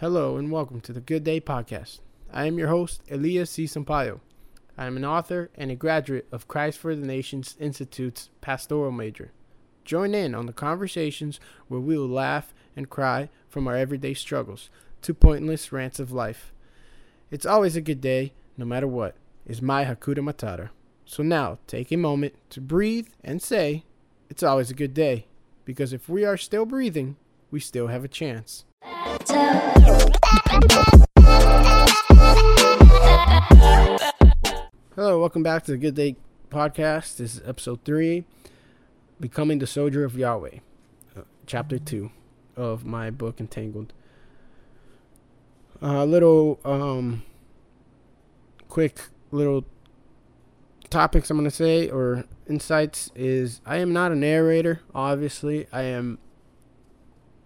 Hello 0.00 0.36
and 0.36 0.52
welcome 0.52 0.82
to 0.82 0.92
the 0.92 1.00
Good 1.00 1.24
Day 1.24 1.40
Podcast. 1.40 2.00
I 2.30 2.44
am 2.44 2.58
your 2.58 2.68
host, 2.68 3.00
Elias 3.10 3.48
C. 3.48 3.64
Sampaio. 3.64 4.20
I 4.76 4.84
am 4.84 4.98
an 4.98 5.06
author 5.06 5.48
and 5.54 5.70
a 5.70 5.74
graduate 5.74 6.28
of 6.30 6.46
Christ 6.46 6.78
for 6.78 6.94
the 6.94 7.06
Nations 7.06 7.56
Institute's 7.58 8.28
pastoral 8.42 8.90
major. 8.90 9.32
Join 9.86 10.14
in 10.14 10.34
on 10.34 10.44
the 10.44 10.52
conversations 10.52 11.40
where 11.68 11.80
we 11.80 11.96
will 11.96 12.10
laugh 12.10 12.52
and 12.76 12.90
cry 12.90 13.30
from 13.48 13.66
our 13.66 13.74
everyday 13.74 14.12
struggles 14.12 14.68
to 15.00 15.14
pointless 15.14 15.72
rants 15.72 15.98
of 15.98 16.12
life. 16.12 16.52
It's 17.30 17.46
always 17.46 17.74
a 17.74 17.80
good 17.80 18.02
day, 18.02 18.34
no 18.58 18.66
matter 18.66 18.86
what, 18.86 19.16
is 19.46 19.62
my 19.62 19.86
Hakuna 19.86 20.18
Matata. 20.18 20.68
So 21.06 21.22
now, 21.22 21.56
take 21.66 21.90
a 21.90 21.96
moment 21.96 22.34
to 22.50 22.60
breathe 22.60 23.08
and 23.24 23.40
say, 23.40 23.86
It's 24.28 24.42
always 24.42 24.70
a 24.70 24.74
good 24.74 24.92
day, 24.92 25.24
because 25.64 25.94
if 25.94 26.06
we 26.06 26.22
are 26.22 26.36
still 26.36 26.66
breathing, 26.66 27.16
we 27.50 27.60
still 27.60 27.86
have 27.86 28.04
a 28.04 28.08
chance. 28.08 28.66
Hello, 34.94 35.18
welcome 35.20 35.42
back 35.42 35.64
to 35.64 35.72
the 35.72 35.76
Good 35.76 35.96
Day 35.96 36.14
Podcast. 36.50 37.16
This 37.16 37.34
is 37.34 37.42
episode 37.44 37.80
three 37.84 38.24
Becoming 39.18 39.58
the 39.58 39.66
Soldier 39.66 40.04
of 40.04 40.16
Yahweh, 40.16 40.58
uh, 41.16 41.22
chapter 41.46 41.80
two 41.80 42.12
of 42.56 42.84
my 42.84 43.10
book 43.10 43.40
Entangled. 43.40 43.92
A 45.82 45.86
uh, 45.86 46.04
little, 46.04 46.60
um, 46.64 47.24
quick 48.68 49.00
little 49.32 49.64
topics 50.90 51.28
I'm 51.28 51.36
going 51.36 51.50
to 51.50 51.54
say 51.54 51.90
or 51.90 52.24
insights 52.48 53.10
is 53.16 53.60
I 53.66 53.78
am 53.78 53.92
not 53.92 54.12
a 54.12 54.16
narrator, 54.16 54.82
obviously. 54.94 55.66
I 55.72 55.82
am 55.82 56.18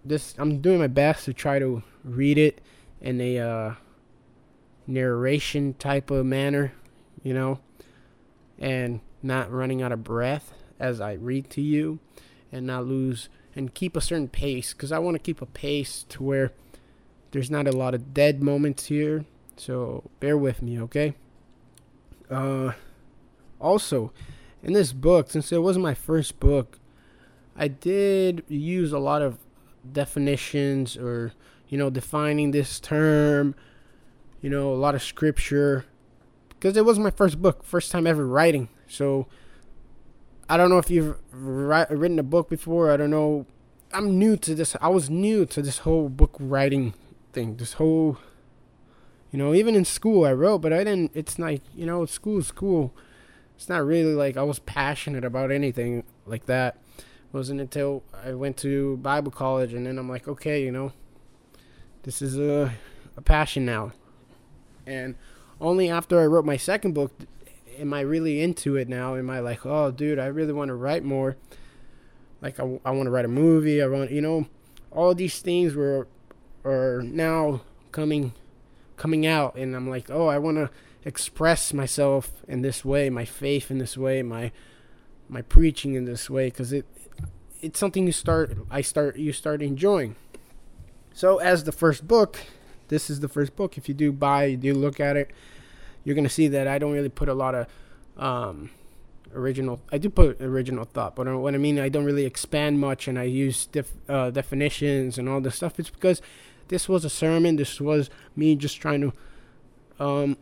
this 0.04 0.34
I'm 0.38 0.60
doing 0.60 0.78
my 0.78 0.86
best 0.86 1.24
to 1.26 1.32
try 1.32 1.58
to 1.58 1.82
read 2.04 2.38
it 2.38 2.60
in 3.00 3.20
a 3.20 3.38
uh, 3.38 3.74
narration 4.86 5.74
type 5.74 6.10
of 6.10 6.26
manner, 6.26 6.72
you 7.22 7.34
know, 7.34 7.60
and 8.58 9.00
not 9.22 9.50
running 9.50 9.82
out 9.82 9.92
of 9.92 10.04
breath 10.04 10.52
as 10.78 11.00
I 11.00 11.14
read 11.14 11.50
to 11.50 11.60
you 11.60 11.98
and 12.50 12.66
not 12.66 12.86
lose 12.86 13.28
and 13.54 13.74
keep 13.74 13.96
a 13.96 14.00
certain 14.00 14.28
pace 14.28 14.72
because 14.72 14.92
I 14.92 14.98
want 14.98 15.14
to 15.16 15.18
keep 15.18 15.42
a 15.42 15.46
pace 15.46 16.04
to 16.10 16.22
where 16.22 16.52
there's 17.32 17.50
not 17.50 17.66
a 17.66 17.72
lot 17.72 17.94
of 17.94 18.14
dead 18.14 18.42
moments 18.42 18.86
here. 18.86 19.24
So 19.56 20.10
bear 20.20 20.36
with 20.36 20.62
me, 20.62 20.80
okay? 20.80 21.14
Uh, 22.30 22.72
also, 23.60 24.12
in 24.62 24.72
this 24.72 24.92
book, 24.92 25.30
since 25.30 25.52
it 25.52 25.62
wasn't 25.62 25.82
my 25.82 25.94
first 25.94 26.40
book, 26.40 26.78
I 27.56 27.68
did 27.68 28.44
use 28.48 28.92
a 28.92 28.98
lot 28.98 29.22
of 29.22 29.38
definitions 29.92 30.96
or 30.96 31.32
you 31.68 31.78
know 31.78 31.90
defining 31.90 32.50
this 32.50 32.80
term 32.80 33.54
you 34.40 34.50
know 34.50 34.72
a 34.72 34.76
lot 34.76 34.94
of 34.94 35.02
scripture. 35.02 35.84
Because 36.48 36.76
it 36.76 36.84
was 36.84 36.98
my 36.98 37.10
first 37.10 37.40
book 37.40 37.64
first 37.64 37.90
time 37.90 38.06
ever 38.06 38.26
writing. 38.26 38.68
So 38.86 39.26
i 40.48 40.56
don't 40.56 40.68
know 40.68 40.78
if 40.78 40.90
you've 40.90 41.16
ri- 41.32 41.86
written 41.90 42.18
a 42.18 42.24
book 42.24 42.48
before. 42.48 42.90
I 42.90 42.96
don't 42.96 43.10
know. 43.10 43.46
I'm 43.92 44.18
new 44.18 44.36
to 44.36 44.54
this 44.54 44.76
i 44.80 44.88
was 44.88 45.10
new 45.10 45.44
to 45.46 45.62
this 45.62 45.78
whole 45.78 46.08
book 46.08 46.36
writing 46.38 46.94
thing. 47.32 47.56
This 47.56 47.74
whole 47.74 48.18
you 49.30 49.38
know 49.38 49.54
even 49.54 49.74
in 49.74 49.84
school 49.84 50.24
i 50.24 50.32
wrote 50.32 50.58
but 50.58 50.72
i 50.72 50.78
didn't 50.78 51.10
it's 51.14 51.38
like 51.38 51.62
you 51.74 51.86
know 51.86 52.04
school 52.04 52.42
school 52.42 52.92
it's 53.54 53.68
not 53.68 53.84
really 53.84 54.14
like 54.14 54.36
i 54.36 54.42
was 54.42 54.58
passionate 54.60 55.24
about 55.24 55.50
anything 55.50 56.02
like 56.26 56.46
that 56.46 56.76
wasn't 57.32 57.60
until 57.60 58.02
I 58.24 58.32
went 58.32 58.56
to 58.58 58.96
Bible 58.98 59.30
college 59.30 59.72
and 59.74 59.86
then 59.86 59.98
I'm 59.98 60.08
like, 60.08 60.26
okay, 60.28 60.62
you 60.62 60.72
know, 60.72 60.92
this 62.02 62.22
is 62.22 62.38
a, 62.38 62.72
a 63.16 63.22
passion 63.22 63.64
now. 63.64 63.92
And 64.86 65.14
only 65.60 65.88
after 65.90 66.20
I 66.20 66.26
wrote 66.26 66.44
my 66.44 66.56
second 66.56 66.94
book 66.94 67.12
am 67.78 67.94
I 67.94 68.00
really 68.00 68.40
into 68.40 68.76
it 68.76 68.88
now. 68.88 69.14
Am 69.16 69.30
I 69.30 69.40
like, 69.40 69.64
oh, 69.64 69.90
dude, 69.90 70.18
I 70.18 70.26
really 70.26 70.52
want 70.52 70.68
to 70.68 70.74
write 70.74 71.04
more. 71.04 71.36
Like, 72.42 72.58
I, 72.58 72.80
I 72.84 72.90
want 72.90 73.06
to 73.06 73.10
write 73.10 73.24
a 73.24 73.28
movie. 73.28 73.82
I 73.82 73.86
want, 73.86 74.10
you 74.10 74.20
know, 74.20 74.46
all 74.90 75.14
these 75.14 75.38
things 75.40 75.74
were 75.74 76.06
are 76.64 77.00
now 77.02 77.62
coming 77.92 78.34
coming 78.96 79.26
out 79.26 79.54
and 79.56 79.74
I'm 79.74 79.88
like, 79.88 80.10
"Oh, 80.10 80.26
I 80.26 80.38
want 80.38 80.58
to 80.58 80.70
express 81.04 81.72
myself 81.72 82.32
in 82.46 82.62
this 82.62 82.84
way, 82.84 83.08
my 83.08 83.24
faith 83.24 83.70
in 83.70 83.78
this 83.78 83.96
way, 83.96 84.22
my 84.22 84.52
my 85.28 85.42
preaching 85.42 85.94
in 85.94 86.04
this 86.04 86.28
way 86.28 86.50
cuz 86.50 86.72
it 86.72 86.86
it's 87.62 87.78
something 87.78 88.06
you 88.06 88.12
start 88.12 88.56
I 88.70 88.80
start 88.80 89.16
you 89.16 89.32
start 89.32 89.62
enjoying. 89.62 90.16
So 91.12 91.38
as 91.38 91.64
the 91.64 91.72
first 91.72 92.06
book, 92.06 92.40
this 92.88 93.10
is 93.10 93.20
the 93.20 93.28
first 93.28 93.56
book. 93.56 93.76
If 93.76 93.88
you 93.88 93.94
do 93.94 94.12
buy, 94.12 94.44
you 94.44 94.56
do 94.56 94.74
look 94.74 95.00
at 95.00 95.16
it, 95.16 95.30
you're 96.04 96.14
gonna 96.14 96.28
see 96.28 96.48
that 96.48 96.66
I 96.66 96.78
don't 96.78 96.92
really 96.92 97.08
put 97.08 97.28
a 97.28 97.34
lot 97.34 97.54
of 97.54 97.66
um, 98.16 98.70
original. 99.34 99.80
I 99.92 99.98
do 99.98 100.10
put 100.10 100.40
original 100.40 100.84
thought, 100.84 101.16
but 101.16 101.26
what 101.38 101.54
I 101.54 101.58
mean, 101.58 101.78
I 101.78 101.88
don't 101.88 102.04
really 102.04 102.26
expand 102.26 102.80
much, 102.80 103.08
and 103.08 103.18
I 103.18 103.24
use 103.24 103.66
def, 103.66 103.92
uh, 104.08 104.30
definitions 104.30 105.18
and 105.18 105.28
all 105.28 105.40
this 105.40 105.56
stuff. 105.56 105.78
It's 105.78 105.90
because 105.90 106.20
this 106.68 106.88
was 106.88 107.04
a 107.04 107.10
sermon. 107.10 107.56
This 107.56 107.80
was 107.80 108.10
me 108.36 108.56
just 108.56 108.80
trying 108.80 109.00
to 109.00 110.04
um, 110.04 110.36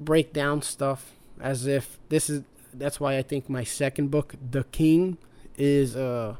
break 0.00 0.32
down 0.32 0.62
stuff 0.62 1.12
as 1.40 1.66
if 1.66 1.98
this 2.08 2.30
is. 2.30 2.42
That's 2.74 2.98
why 2.98 3.18
I 3.18 3.22
think 3.22 3.50
my 3.50 3.64
second 3.64 4.10
book, 4.10 4.34
The 4.50 4.64
King, 4.64 5.18
is 5.56 5.96
uh 5.96 6.36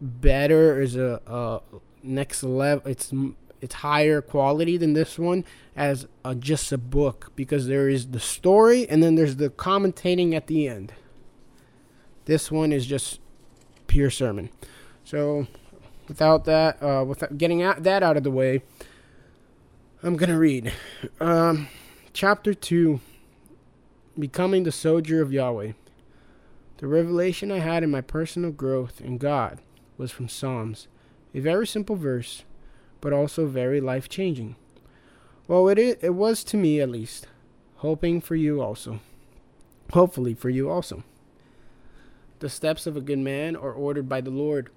better 0.00 0.80
is 0.80 0.96
a, 0.96 1.20
a 1.26 1.60
next 2.02 2.42
level 2.42 2.88
it's 2.90 3.12
it's 3.60 3.74
higher 3.74 4.22
quality 4.22 4.76
than 4.76 4.94
this 4.94 5.18
one 5.18 5.44
as 5.76 6.06
a, 6.24 6.34
just 6.34 6.72
a 6.72 6.78
book 6.78 7.32
because 7.36 7.66
there 7.66 7.88
is 7.88 8.08
the 8.08 8.20
story 8.20 8.88
and 8.88 9.02
then 9.02 9.14
there's 9.14 9.36
the 9.36 9.50
commentating 9.50 10.34
at 10.34 10.46
the 10.46 10.66
end. 10.66 10.92
This 12.24 12.50
one 12.50 12.72
is 12.72 12.86
just 12.86 13.20
pure 13.86 14.10
sermon. 14.10 14.50
So 15.04 15.46
without 16.08 16.44
that 16.44 16.82
uh 16.82 17.04
without 17.04 17.36
getting 17.38 17.62
out, 17.62 17.82
that 17.82 18.02
out 18.02 18.16
of 18.16 18.24
the 18.24 18.30
way 18.30 18.62
i'm 20.02 20.16
gonna 20.16 20.38
read. 20.38 20.72
Um 21.20 21.68
chapter 22.12 22.54
2 22.54 23.00
becoming 24.18 24.64
the 24.64 24.72
soldier 24.72 25.22
of 25.22 25.32
yahweh 25.32 25.72
the 26.80 26.86
revelation 26.86 27.52
I 27.52 27.58
had 27.58 27.82
in 27.82 27.90
my 27.90 28.00
personal 28.00 28.50
growth 28.50 29.02
in 29.02 29.18
God 29.18 29.60
was 29.98 30.10
from 30.10 30.30
Psalms, 30.30 30.88
a 31.34 31.40
very 31.40 31.66
simple 31.66 31.94
verse, 31.94 32.44
but 33.02 33.12
also 33.12 33.46
very 33.46 33.82
life 33.82 34.08
changing. 34.08 34.56
Well, 35.46 35.68
it, 35.68 35.78
it 35.78 36.14
was 36.14 36.42
to 36.44 36.56
me 36.56 36.80
at 36.80 36.88
least, 36.88 37.26
hoping 37.76 38.22
for 38.22 38.34
you 38.34 38.62
also. 38.62 39.00
Hopefully 39.92 40.32
for 40.32 40.48
you 40.48 40.70
also. 40.70 41.04
The 42.38 42.48
steps 42.48 42.86
of 42.86 42.96
a 42.96 43.02
good 43.02 43.18
man 43.18 43.56
are 43.56 43.74
ordered 43.74 44.08
by 44.08 44.22
the 44.22 44.30
Lord, 44.30 44.70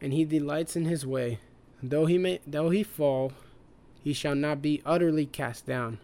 and 0.00 0.12
he 0.12 0.24
delights 0.24 0.74
in 0.74 0.86
his 0.86 1.06
way. 1.06 1.38
Though 1.80 2.06
he 2.06 2.18
may 2.18 2.40
though 2.44 2.70
he 2.70 2.82
fall, 2.82 3.32
he 4.02 4.12
shall 4.12 4.34
not 4.34 4.60
be 4.60 4.82
utterly 4.84 5.24
cast 5.24 5.66
down, 5.66 6.00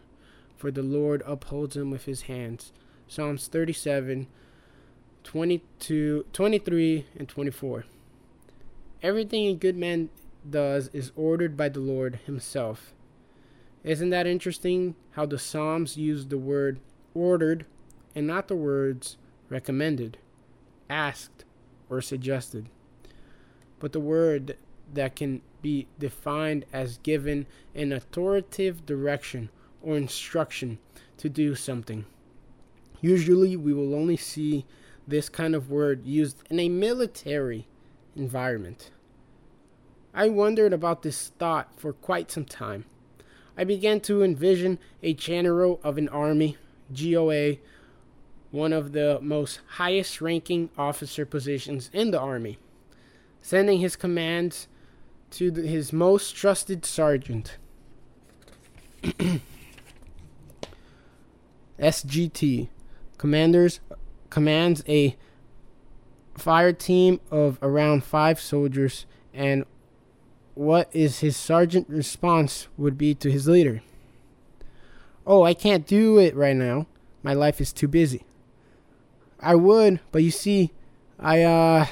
for 0.57 0.71
the 0.71 0.85
Lord 0.85 1.25
upholds 1.27 1.77
him 1.77 1.91
with 1.91 2.05
his 2.05 2.23
hands. 2.23 2.73
Psalms 3.09 3.49
37 3.49 4.29
22, 5.25 6.27
23, 6.33 7.07
and 7.19 7.29
24. 7.29 7.85
Everything 9.03 9.47
a 9.47 9.55
good 9.55 9.77
man 9.77 10.11
does 10.49 10.89
is 10.93 11.13
ordered 11.17 11.57
by 11.57 11.69
the 11.69 11.81
Lord 11.81 12.21
Himself. 12.27 12.93
Isn't 13.85 14.11
that 14.11 14.27
interesting 14.27 14.95
how 15.13 15.27
the 15.27 15.39
Psalms 15.39 15.97
use 15.97 16.27
the 16.27 16.39
word 16.39 16.81
ordered 17.15 17.67
and 18.15 18.27
not 18.27 18.49
the 18.49 18.57
words 18.57 19.17
recommended, 19.49 20.19
asked, 20.89 21.45
or 21.91 22.01
suggested? 22.01 22.69
But 23.81 23.93
the 23.93 24.01
word 24.01 24.57
that 24.93 25.17
can 25.17 25.43
be 25.63 25.87
defined 25.99 26.65
as 26.73 26.99
given 26.99 27.47
an 27.75 27.93
authoritative 27.93 28.85
direction 28.87 29.49
or 29.83 29.97
instruction 29.97 30.79
to 31.19 31.29
do 31.29 31.55
something. 31.55 32.05
Usually, 33.01 33.57
we 33.57 33.73
will 33.73 33.95
only 33.95 34.17
see 34.17 34.65
this 35.07 35.29
kind 35.29 35.55
of 35.55 35.71
word 35.71 36.05
used 36.07 36.43
in 36.51 36.59
a 36.59 36.69
military 36.69 37.67
environment. 38.15 38.91
I 40.15 40.29
wondered 40.29 40.73
about 40.73 41.03
this 41.03 41.29
thought 41.39 41.79
for 41.79 41.93
quite 41.93 42.31
some 42.31 42.45
time. 42.45 42.85
I 43.57 43.65
began 43.65 44.01
to 44.01 44.23
envision 44.23 44.79
a 45.03 45.15
general 45.15 45.81
of 45.83 45.99
an 45.99 46.09
army, 46.09 46.57
GOA, 46.93 47.57
one 48.51 48.73
of 48.73 48.93
the 48.93 49.19
most 49.23 49.61
highest 49.77 50.21
ranking 50.21 50.71
officer 50.77 51.25
positions 51.25 51.91
in 51.93 52.11
the 52.11 52.21
army, 52.21 52.59
sending 53.41 53.81
his 53.81 53.97
commands 53.97 54.69
to 55.31 55.51
the, 55.51 55.67
his 55.67 55.93
most 55.93 56.37
trusted 56.37 56.85
sergeant. 56.85 57.57
SGT, 61.79 62.69
commanders 63.17 63.81
commands 64.33 64.83
a 64.89 65.15
fire 66.39 66.73
team 66.73 67.21
of 67.31 67.59
around 67.61 68.03
five 68.03 68.41
soldiers 68.41 69.05
and 69.35 69.67
what 70.55 70.89
is 70.95 71.21
his 71.21 71.37
sergeant 71.37 71.87
response 71.91 72.67
would 72.79 72.97
be 72.97 73.15
to 73.15 73.31
his 73.31 73.47
leader. 73.47 73.83
Oh, 75.27 75.43
I 75.43 75.53
can't 75.53 75.87
do 75.87 76.19
it 76.19 76.35
right 76.35 76.57
now. 76.57 76.87
My 77.23 77.35
life 77.35 77.61
is 77.61 77.75
too 77.75 77.89
busy. 77.89 78.25
I 79.39 79.55
would, 79.55 80.01
but 80.13 80.23
you 80.23 80.31
see, 80.31 80.73
I 81.21 81.43
uh 81.43 81.87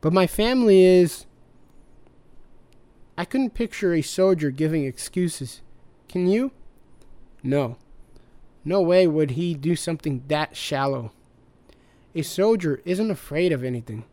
but 0.00 0.14
my 0.14 0.26
family 0.26 0.84
is 0.84 1.26
I 3.18 3.26
couldn't 3.26 3.52
picture 3.52 3.92
a 3.92 4.00
soldier 4.00 4.50
giving 4.50 4.86
excuses. 4.86 5.60
Can 6.08 6.28
you? 6.28 6.50
No. 7.42 7.76
No 8.64 8.80
way 8.80 9.06
would 9.06 9.32
he 9.32 9.54
do 9.54 9.76
something 9.76 10.22
that 10.28 10.56
shallow. 10.56 11.12
A 12.14 12.22
soldier 12.22 12.80
isn't 12.84 13.10
afraid 13.10 13.52
of 13.52 13.62
anything. 13.62 14.04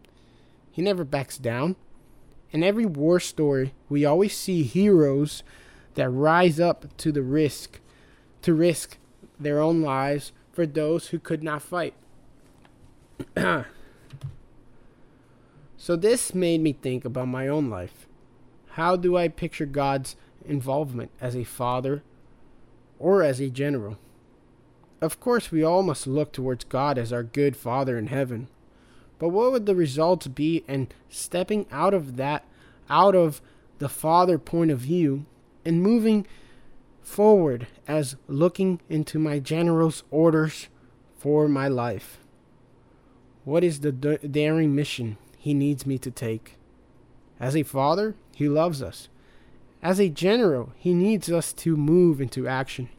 He 0.71 0.81
never 0.81 1.03
backs 1.03 1.37
down. 1.37 1.75
In 2.51 2.63
every 2.63 2.85
war 2.85 3.19
story, 3.19 3.73
we 3.87 4.03
always 4.03 4.35
see 4.35 4.63
heroes 4.63 5.43
that 5.95 6.09
rise 6.09 6.59
up 6.59 6.97
to 6.97 7.11
the 7.11 7.21
risk, 7.21 7.79
to 8.41 8.53
risk 8.53 8.97
their 9.39 9.59
own 9.59 9.81
lives 9.81 10.31
for 10.51 10.65
those 10.65 11.07
who 11.07 11.19
could 11.19 11.43
not 11.43 11.61
fight. 11.61 11.93
so 15.77 15.95
this 15.95 16.33
made 16.35 16.61
me 16.61 16.73
think 16.73 17.05
about 17.05 17.27
my 17.27 17.47
own 17.47 17.69
life. 17.69 18.07
How 18.71 18.95
do 18.95 19.15
I 19.17 19.27
picture 19.27 19.65
God's 19.65 20.15
involvement 20.45 21.11
as 21.21 21.35
a 21.35 21.43
father 21.43 22.03
or 22.99 23.23
as 23.23 23.39
a 23.39 23.49
general? 23.49 23.97
Of 25.01 25.19
course, 25.19 25.51
we 25.51 25.63
all 25.63 25.81
must 25.81 26.05
look 26.05 26.31
towards 26.31 26.63
God 26.63 26.97
as 26.99 27.11
our 27.11 27.23
good 27.23 27.57
Father 27.57 27.97
in 27.97 28.07
heaven. 28.07 28.47
But 29.17 29.29
what 29.29 29.51
would 29.51 29.65
the 29.65 29.75
results 29.75 30.27
be 30.27 30.63
in 30.67 30.89
stepping 31.09 31.65
out 31.71 31.93
of 31.93 32.17
that, 32.17 32.45
out 32.89 33.15
of 33.15 33.41
the 33.79 33.89
Father 33.89 34.37
point 34.37 34.69
of 34.69 34.79
view, 34.79 35.25
and 35.65 35.81
moving 35.81 36.27
forward 37.01 37.67
as 37.87 38.15
looking 38.27 38.79
into 38.89 39.17
my 39.17 39.39
general's 39.39 40.03
orders 40.11 40.69
for 41.17 41.47
my 41.47 41.67
life? 41.67 42.19
What 43.43 43.63
is 43.63 43.79
the 43.79 43.91
daring 43.91 44.75
mission 44.75 45.17
he 45.37 45.55
needs 45.55 45.85
me 45.87 45.97
to 45.97 46.11
take? 46.11 46.57
As 47.39 47.55
a 47.55 47.63
father, 47.63 48.13
he 48.35 48.47
loves 48.47 48.83
us. 48.83 49.09
As 49.81 49.99
a 49.99 50.09
general, 50.09 50.73
he 50.77 50.93
needs 50.93 51.31
us 51.31 51.53
to 51.53 51.75
move 51.75 52.21
into 52.21 52.47
action. 52.47 52.89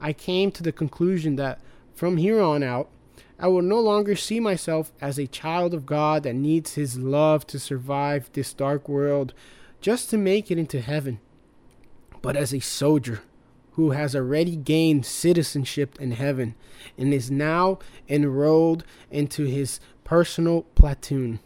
I 0.00 0.12
came 0.12 0.50
to 0.52 0.62
the 0.62 0.72
conclusion 0.72 1.36
that 1.36 1.60
from 1.94 2.16
here 2.16 2.40
on 2.40 2.62
out, 2.62 2.88
I 3.38 3.48
will 3.48 3.62
no 3.62 3.80
longer 3.80 4.16
see 4.16 4.40
myself 4.40 4.92
as 5.00 5.18
a 5.18 5.26
child 5.26 5.74
of 5.74 5.86
God 5.86 6.22
that 6.22 6.34
needs 6.34 6.74
His 6.74 6.98
love 6.98 7.46
to 7.48 7.58
survive 7.58 8.30
this 8.32 8.52
dark 8.52 8.88
world 8.88 9.32
just 9.80 10.10
to 10.10 10.18
make 10.18 10.50
it 10.50 10.58
into 10.58 10.80
heaven, 10.80 11.20
but 12.20 12.36
as 12.36 12.52
a 12.52 12.60
soldier 12.60 13.22
who 13.72 13.92
has 13.92 14.14
already 14.14 14.56
gained 14.56 15.06
citizenship 15.06 15.98
in 16.00 16.10
heaven 16.12 16.54
and 16.98 17.14
is 17.14 17.30
now 17.30 17.78
enrolled 18.08 18.84
into 19.10 19.44
his 19.44 19.80
personal 20.04 20.62
platoon. 20.74 21.40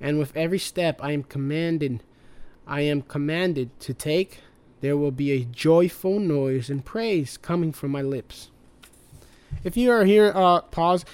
And 0.00 0.18
with 0.18 0.36
every 0.36 0.58
step 0.58 1.02
I 1.02 1.12
am 1.12 1.22
commanded, 1.22 2.02
I 2.66 2.82
am 2.82 3.02
commanded 3.02 3.78
to 3.80 3.94
take, 3.94 4.40
there 4.80 4.96
will 4.96 5.10
be 5.10 5.32
a 5.32 5.44
joyful 5.44 6.18
noise 6.18 6.70
and 6.70 6.84
praise 6.84 7.36
coming 7.36 7.72
from 7.72 7.90
my 7.90 8.02
lips. 8.02 8.50
If 9.62 9.76
you 9.76 9.90
are 9.90 10.04
here, 10.04 10.32
uh, 10.34 10.62
pause. 10.62 11.04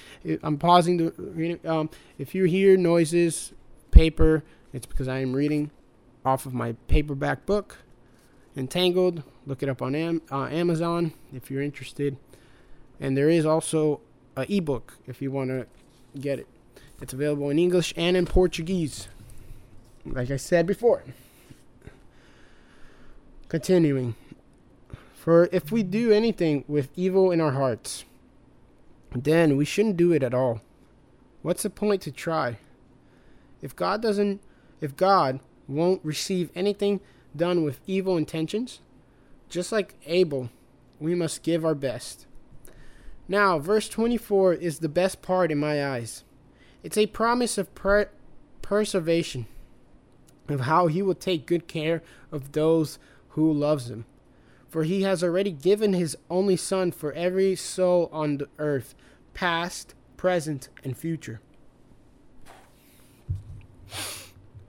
I'm 0.43 0.59
pausing 0.59 0.99
the 0.99 1.13
reading. 1.19 1.59
Um, 1.67 1.91
if 2.19 2.35
you 2.35 2.45
hear 2.45 2.77
noises, 2.77 3.53
paper, 3.91 4.45
it's 4.73 4.87
because 4.87 5.09
I 5.09 5.19
am 5.19 5.33
reading 5.33 5.71
off 6.25 6.47
of 6.47 6.55
my 6.55 6.75
paperback 6.87 7.47
book, 7.47 7.79
Entangled. 8.57 9.23
Look 9.47 9.63
it 9.63 9.69
up 9.69 9.83
on 9.83 9.95
Am- 9.95 10.23
uh, 10.31 10.47
Amazon 10.47 11.13
if 11.33 11.51
you're 11.51 11.63
interested. 11.63 12.17
And 13.01 13.17
there 13.17 13.29
is 13.29 13.45
also 13.45 14.01
an 14.37 14.47
ebook 14.49 14.95
if 15.07 15.21
you 15.21 15.31
want 15.31 15.51
to 15.51 15.67
get 16.19 16.39
it. 16.39 16.47
It's 17.01 17.13
available 17.13 17.51
in 17.51 17.59
English 17.59 17.93
and 17.97 18.17
in 18.17 18.27
Portuguese. 18.27 19.09
Like 20.05 20.31
I 20.31 20.37
said 20.37 20.67
before. 20.67 21.03
Continuing. 23.49 24.17
For 25.15 25.49
if 25.53 25.71
we 25.71 25.83
do 25.83 26.11
anything 26.13 26.65
with 26.67 26.91
evil 26.97 27.31
in 27.31 27.41
our 27.41 27.53
hearts, 27.53 28.05
then 29.15 29.57
we 29.57 29.65
shouldn't 29.65 29.97
do 29.97 30.13
it 30.13 30.23
at 30.23 30.35
all. 30.35 30.61
What's 31.43 31.63
the 31.63 31.71
point 31.71 32.03
to 32.03 32.11
try? 32.11 32.59
If 33.63 33.77
God 33.77 34.03
doesn't, 34.03 34.41
if 34.81 34.97
God 34.97 35.41
won't 35.69 36.05
receive 36.05 36.51
anything 36.55 37.01
done 37.37 37.63
with 37.63 37.81
evil 37.87 38.17
intentions, 38.17 38.81
just 39.49 39.71
like 39.71 39.95
Abel, 40.07 40.51
we 40.99 41.15
must 41.15 41.45
give 41.45 41.65
our 41.65 41.75
best. 41.75 42.27
Now, 43.29 43.59
verse 43.59 43.89
24 43.89 44.55
is 44.55 44.81
the 44.81 44.89
best 44.89 45.23
part 45.23 45.53
in 45.53 45.59
my 45.59 45.87
eyes. 45.87 46.25
It's 46.83 46.99
a 46.99 47.07
promise 47.07 47.59
of 47.59 47.75
per- 47.75 48.11
preservation, 48.63 49.47
of 50.49 50.61
how 50.61 50.87
he 50.87 51.03
will 51.03 51.15
take 51.15 51.47
good 51.47 51.69
care 51.69 52.03
of 52.31 52.53
those 52.53 52.99
who 53.37 53.53
loves 53.53 53.89
him. 53.91 54.05
For 54.69 54.83
he 54.83 55.03
has 55.03 55.23
already 55.23 55.53
given 55.53 55.93
his 55.93 56.17
only 56.29 56.57
Son 56.57 56.91
for 56.91 57.13
every 57.13 57.55
soul 57.55 58.09
on 58.11 58.39
the 58.39 58.49
earth, 58.59 58.95
past, 59.35 59.95
present, 60.17 60.69
and 60.83 60.97
future. 60.97 61.41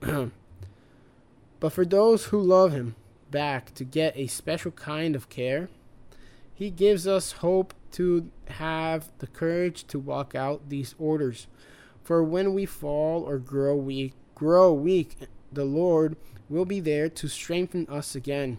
but 0.00 1.72
for 1.72 1.84
those 1.84 2.26
who 2.26 2.40
love 2.40 2.72
him 2.72 2.94
back 3.30 3.74
to 3.74 3.84
get 3.84 4.16
a 4.16 4.26
special 4.26 4.70
kind 4.70 5.16
of 5.16 5.28
care, 5.28 5.68
he 6.54 6.70
gives 6.70 7.06
us 7.06 7.32
hope 7.32 7.72
to 7.92 8.30
have 8.48 9.10
the 9.18 9.26
courage 9.26 9.84
to 9.84 9.98
walk 9.98 10.34
out 10.34 10.68
these 10.68 10.94
orders. 10.98 11.46
For 12.02 12.22
when 12.22 12.52
we 12.52 12.66
fall 12.66 13.22
or 13.22 13.38
grow 13.38 13.76
weak, 13.76 14.12
grow 14.34 14.72
weak, 14.72 15.16
the 15.52 15.64
Lord 15.64 16.16
will 16.48 16.64
be 16.64 16.80
there 16.80 17.08
to 17.08 17.28
strengthen 17.28 17.86
us 17.88 18.14
again, 18.14 18.58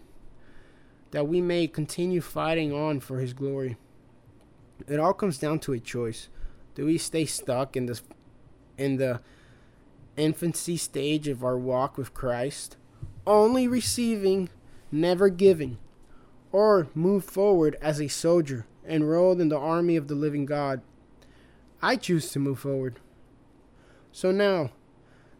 that 1.10 1.26
we 1.28 1.40
may 1.40 1.66
continue 1.66 2.20
fighting 2.20 2.72
on 2.72 3.00
for 3.00 3.18
His 3.18 3.32
glory. 3.32 3.76
It 4.88 5.00
all 5.00 5.12
comes 5.12 5.38
down 5.38 5.58
to 5.60 5.72
a 5.72 5.80
choice. 5.80 6.28
Do 6.74 6.86
we 6.86 6.98
stay 6.98 7.24
stuck 7.24 7.76
in 7.76 7.86
the 7.86 8.00
in 8.78 8.96
the 8.96 9.20
infancy 10.16 10.76
stage 10.76 11.28
of 11.28 11.44
our 11.44 11.58
walk 11.58 11.98
with 11.98 12.14
Christ, 12.14 12.76
only 13.26 13.68
receiving, 13.68 14.48
never 14.90 15.28
giving, 15.28 15.78
or 16.52 16.88
move 16.94 17.24
forward 17.24 17.76
as 17.80 18.00
a 18.00 18.08
soldier 18.08 18.66
enrolled 18.86 19.40
in 19.40 19.50
the 19.50 19.58
army 19.58 19.96
of 19.96 20.08
the 20.08 20.14
living 20.14 20.46
God? 20.46 20.80
I 21.82 21.96
choose 21.96 22.30
to 22.32 22.38
move 22.38 22.60
forward. 22.60 23.00
So 24.12 24.32
now, 24.32 24.70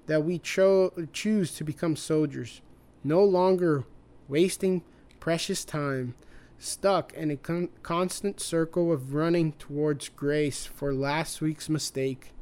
that 0.07 0.25
we 0.25 0.38
cho- 0.38 0.92
choose 1.12 1.54
to 1.54 1.64
become 1.64 1.97
soldiers, 1.97 2.61
no 3.04 3.23
longer 3.23 3.85
wasting 4.28 4.83
precious 5.19 5.64
time, 5.64 6.14
stuck 6.59 7.12
in 7.14 7.30
a 7.30 7.37
con- 7.37 7.69
constant 7.83 8.40
circle 8.40 8.92
of 8.92 9.14
running 9.14 9.52
towards 9.52 10.09
grace 10.09 10.66
for 10.66 10.92
last 10.92 11.40
week's 11.40 11.69
mistake. 11.69 12.33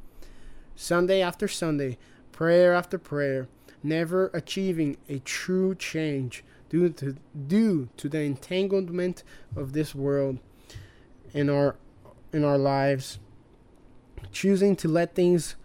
Sunday 0.75 1.21
after 1.21 1.47
Sunday, 1.47 1.97
prayer 2.31 2.73
after 2.73 2.97
prayer, 2.97 3.47
never 3.83 4.27
achieving 4.33 4.97
a 5.07 5.19
true 5.19 5.75
change 5.75 6.43
due 6.69 6.89
to, 6.89 7.15
due 7.47 7.89
to 7.97 8.09
the 8.09 8.21
entanglement 8.21 9.23
of 9.55 9.73
this 9.73 9.93
world 9.93 10.39
in 11.33 11.49
our 11.49 11.75
in 12.31 12.43
our 12.43 12.57
lives 12.57 13.19
choosing 14.31 14.75
to 14.75 14.87
let 14.87 15.15
things 15.15 15.55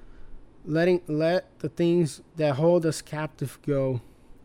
letting 0.64 1.02
let 1.06 1.58
the 1.58 1.68
things 1.68 2.22
that 2.36 2.56
hold 2.56 2.86
us 2.86 3.02
captive 3.02 3.58
go 3.66 4.00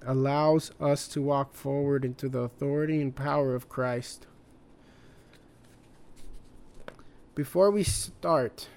allows 0.05 0.71
us 0.79 1.07
to 1.07 1.21
walk 1.21 1.53
forward 1.55 2.03
into 2.03 2.27
the 2.27 2.39
authority 2.39 3.01
and 3.01 3.15
power 3.15 3.55
of 3.55 3.69
Christ. 3.69 4.27
Before 7.35 7.71
we 7.71 7.83
start, 7.83 8.67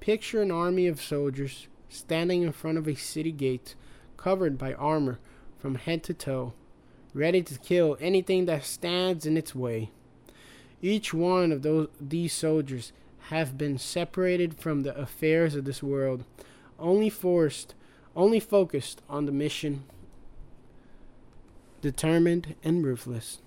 picture 0.00 0.40
an 0.40 0.50
army 0.50 0.86
of 0.86 1.02
soldiers 1.02 1.68
standing 1.88 2.42
in 2.42 2.52
front 2.52 2.78
of 2.78 2.88
a 2.88 2.94
city 2.94 3.32
gate 3.32 3.74
covered 4.16 4.56
by 4.56 4.72
armor 4.74 5.18
from 5.58 5.74
head 5.74 6.02
to 6.04 6.14
toe, 6.14 6.54
ready 7.12 7.42
to 7.42 7.58
kill 7.58 7.98
anything 8.00 8.46
that 8.46 8.64
stands 8.64 9.26
in 9.26 9.36
its 9.36 9.54
way. 9.54 9.90
Each 10.80 11.12
one 11.12 11.52
of 11.52 11.62
those 11.62 11.88
these 12.00 12.32
soldiers 12.32 12.92
have 13.32 13.56
been 13.56 13.78
separated 13.78 14.54
from 14.60 14.82
the 14.82 14.94
affairs 14.96 15.54
of 15.54 15.64
this 15.64 15.82
world, 15.82 16.24
only 16.78 17.08
forced, 17.08 17.74
only 18.14 18.38
focused 18.38 19.00
on 19.08 19.24
the 19.26 19.32
mission, 19.32 19.84
determined 21.80 22.54
and 22.62 22.84
ruthless. 22.84 23.40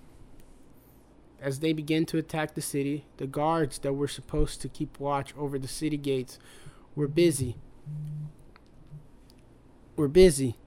As 1.40 1.60
they 1.60 1.72
began 1.72 2.06
to 2.08 2.18
attack 2.18 2.56
the 2.56 2.62
city, 2.62 3.06
the 3.18 3.28
guards 3.28 3.78
that 3.80 3.94
were 3.94 4.08
supposed 4.08 4.60
to 4.62 4.70
keep 4.70 5.00
watch 5.00 5.36
over 5.38 5.60
the 5.60 5.68
city 5.68 5.98
gates 5.98 6.40
were 6.96 7.08
busy 7.08 7.56
were 9.96 10.08
busy 10.08 10.58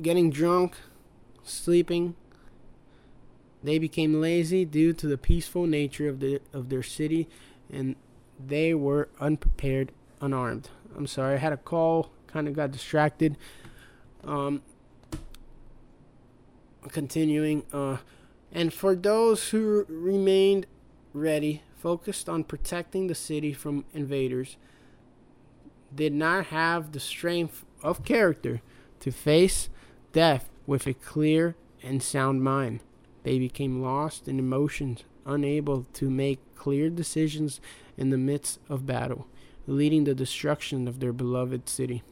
getting 0.00 0.30
drunk, 0.30 0.76
sleeping. 1.42 2.14
They 3.62 3.78
became 3.78 4.20
lazy 4.20 4.64
due 4.64 4.92
to 4.94 5.06
the 5.06 5.18
peaceful 5.18 5.66
nature 5.66 6.08
of 6.08 6.20
the 6.20 6.40
of 6.52 6.68
their 6.68 6.82
city 6.82 7.28
and 7.70 7.96
they 8.38 8.74
were 8.74 9.08
unprepared, 9.20 9.92
unarmed. 10.20 10.70
I'm 10.96 11.06
sorry, 11.06 11.34
I 11.34 11.38
had 11.38 11.52
a 11.52 11.56
call, 11.56 12.10
kind 12.26 12.48
of 12.48 12.54
got 12.54 12.70
distracted. 12.70 13.36
Um, 14.24 14.62
continuing, 16.88 17.64
uh, 17.72 17.98
and 18.52 18.72
for 18.72 18.94
those 18.94 19.50
who 19.50 19.84
remained 19.88 20.66
ready, 21.12 21.62
focused 21.76 22.28
on 22.28 22.44
protecting 22.44 23.06
the 23.06 23.14
city 23.14 23.52
from 23.52 23.84
invaders, 23.92 24.56
did 25.94 26.12
not 26.12 26.46
have 26.46 26.92
the 26.92 27.00
strength 27.00 27.64
of 27.82 28.04
character 28.04 28.60
to 29.00 29.10
face 29.10 29.68
death 30.12 30.48
with 30.66 30.86
a 30.86 30.94
clear 30.94 31.54
and 31.82 32.02
sound 32.02 32.42
mind. 32.42 32.80
They 33.28 33.38
became 33.38 33.82
lost 33.82 34.26
in 34.26 34.38
emotions, 34.38 35.04
unable 35.26 35.84
to 35.92 36.08
make 36.08 36.40
clear 36.54 36.88
decisions 36.88 37.60
in 37.98 38.08
the 38.08 38.16
midst 38.16 38.58
of 38.70 38.86
battle, 38.86 39.26
leading 39.66 40.06
to 40.06 40.14
the 40.14 40.24
destruction 40.24 40.88
of 40.88 40.98
their 40.98 41.12
beloved 41.12 41.68
city. 41.68 42.02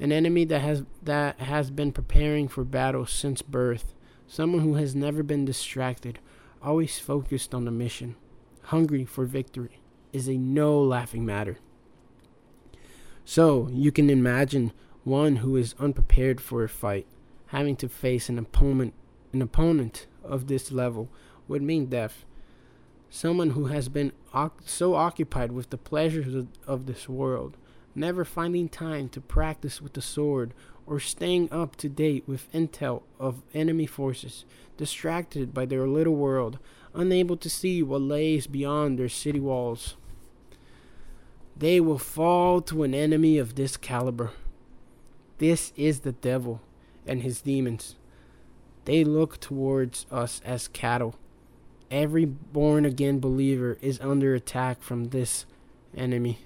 An 0.00 0.10
enemy 0.10 0.46
that 0.46 0.62
has 0.62 0.84
that 1.02 1.40
has 1.40 1.70
been 1.70 1.92
preparing 1.92 2.48
for 2.48 2.64
battle 2.64 3.04
since 3.04 3.42
birth, 3.42 3.92
someone 4.26 4.62
who 4.62 4.76
has 4.76 4.94
never 4.94 5.22
been 5.22 5.44
distracted, 5.44 6.20
always 6.62 6.98
focused 6.98 7.54
on 7.54 7.66
the 7.66 7.70
mission, 7.70 8.16
hungry 8.62 9.04
for 9.04 9.26
victory, 9.26 9.78
is 10.14 10.26
a 10.26 10.38
no 10.38 10.80
laughing 10.80 11.26
matter. 11.26 11.58
So, 13.26 13.68
you 13.72 13.92
can 13.92 14.08
imagine 14.08 14.72
one 15.04 15.36
who 15.36 15.54
is 15.56 15.74
unprepared 15.78 16.40
for 16.40 16.64
a 16.64 16.68
fight, 16.70 17.06
having 17.48 17.76
to 17.76 17.90
face 17.90 18.30
an 18.30 18.38
opponent 18.38 18.94
an 19.32 19.42
opponent 19.42 20.06
of 20.22 20.46
this 20.46 20.72
level 20.72 21.08
would 21.46 21.62
mean 21.62 21.86
death. 21.86 22.24
Someone 23.10 23.50
who 23.50 23.66
has 23.66 23.88
been 23.88 24.12
so 24.64 24.94
occupied 24.94 25.52
with 25.52 25.70
the 25.70 25.78
pleasures 25.78 26.46
of, 26.66 26.86
this 26.86 27.08
world, 27.08 27.56
never 27.94 28.24
finding 28.24 28.68
time 28.68 29.08
to 29.08 29.20
practice 29.20 29.80
with 29.80 29.94
the 29.94 30.02
sword 30.02 30.52
or 30.86 31.00
staying 31.00 31.50
up 31.52 31.76
to 31.76 31.88
date 31.88 32.24
with 32.26 32.52
intel 32.52 33.02
of 33.18 33.42
enemy 33.54 33.86
forces, 33.86 34.44
distracted 34.76 35.52
by 35.52 35.66
their 35.66 35.86
little 35.86 36.16
world, 36.16 36.58
unable 36.94 37.36
to 37.36 37.50
see 37.50 37.82
what 37.82 38.00
lays 38.00 38.46
beyond 38.46 38.98
their 38.98 39.08
city 39.08 39.40
walls. 39.40 39.96
They 41.56 41.80
will 41.80 41.98
fall 41.98 42.60
to 42.62 42.84
an 42.84 42.94
enemy 42.94 43.36
of 43.36 43.54
this 43.54 43.76
caliber. 43.76 44.32
This 45.38 45.72
is 45.76 46.00
the 46.00 46.12
devil 46.12 46.60
and 47.06 47.22
his 47.22 47.40
demons. 47.42 47.96
They 48.84 49.04
look 49.04 49.40
towards 49.40 50.06
us 50.10 50.40
as 50.44 50.68
cattle 50.68 51.16
Every 51.90 52.26
born 52.26 52.84
again 52.84 53.18
believer 53.18 53.78
is 53.80 53.98
under 54.00 54.34
attack 54.34 54.82
from 54.82 55.08
this 55.08 55.46
enemy. 55.96 56.40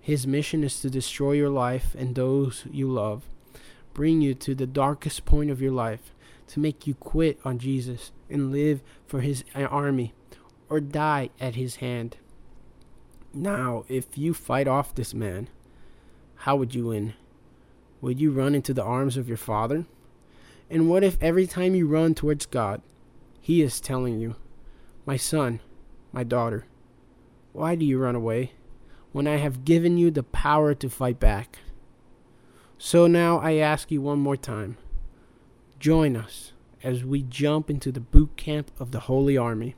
His 0.00 0.26
mission 0.26 0.64
is 0.64 0.80
to 0.80 0.90
destroy 0.90 1.32
your 1.32 1.50
life 1.50 1.94
and 1.96 2.14
those 2.14 2.64
you 2.72 2.88
love, 2.90 3.28
bring 3.94 4.20
you 4.20 4.34
to 4.34 4.56
the 4.56 4.66
darkest 4.66 5.24
point 5.24 5.50
of 5.50 5.62
your 5.62 5.70
life, 5.70 6.12
to 6.48 6.60
make 6.60 6.86
you 6.86 6.94
quit 6.94 7.38
on 7.44 7.58
Jesus 7.58 8.10
and 8.28 8.50
live 8.50 8.82
for 9.06 9.20
his 9.20 9.44
uh, 9.54 9.62
army 9.62 10.14
or 10.68 10.80
die 10.80 11.30
at 11.40 11.54
his 11.54 11.76
hand. 11.76 12.16
Now, 13.32 13.84
if 13.88 14.18
you 14.18 14.34
fight 14.34 14.66
off 14.66 14.94
this 14.94 15.14
man, 15.14 15.48
how 16.38 16.56
would 16.56 16.74
you 16.74 16.86
win? 16.86 17.14
Would 18.00 18.20
you 18.20 18.32
run 18.32 18.54
into 18.56 18.74
the 18.74 18.82
arms 18.82 19.16
of 19.16 19.28
your 19.28 19.36
father? 19.36 19.86
And 20.68 20.88
what 20.88 21.04
if 21.04 21.16
every 21.20 21.46
time 21.46 21.74
you 21.74 21.86
run 21.86 22.14
towards 22.14 22.46
God, 22.46 22.82
he 23.40 23.62
is 23.62 23.80
telling 23.80 24.18
you, 24.18 24.36
my 25.04 25.16
son, 25.16 25.60
my 26.12 26.24
daughter, 26.24 26.66
why 27.52 27.74
do 27.76 27.84
you 27.84 27.98
run 27.98 28.16
away 28.16 28.52
when 29.12 29.26
I 29.26 29.36
have 29.36 29.64
given 29.64 29.96
you 29.96 30.10
the 30.10 30.22
power 30.22 30.74
to 30.74 30.90
fight 30.90 31.20
back? 31.20 31.58
So 32.78 33.06
now 33.06 33.38
I 33.38 33.54
ask 33.54 33.90
you 33.90 34.02
one 34.02 34.18
more 34.18 34.36
time 34.36 34.76
join 35.78 36.16
us 36.16 36.52
as 36.82 37.04
we 37.04 37.22
jump 37.22 37.70
into 37.70 37.92
the 37.92 38.00
boot 38.00 38.36
camp 38.36 38.70
of 38.78 38.90
the 38.90 39.00
Holy 39.00 39.36
Army 39.36 39.74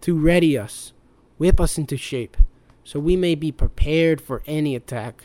to 0.00 0.18
ready 0.18 0.58
us, 0.58 0.92
whip 1.38 1.60
us 1.60 1.78
into 1.78 1.96
shape, 1.96 2.36
so 2.84 2.98
we 2.98 3.16
may 3.16 3.34
be 3.34 3.52
prepared 3.52 4.20
for 4.20 4.42
any 4.46 4.74
attack. 4.74 5.24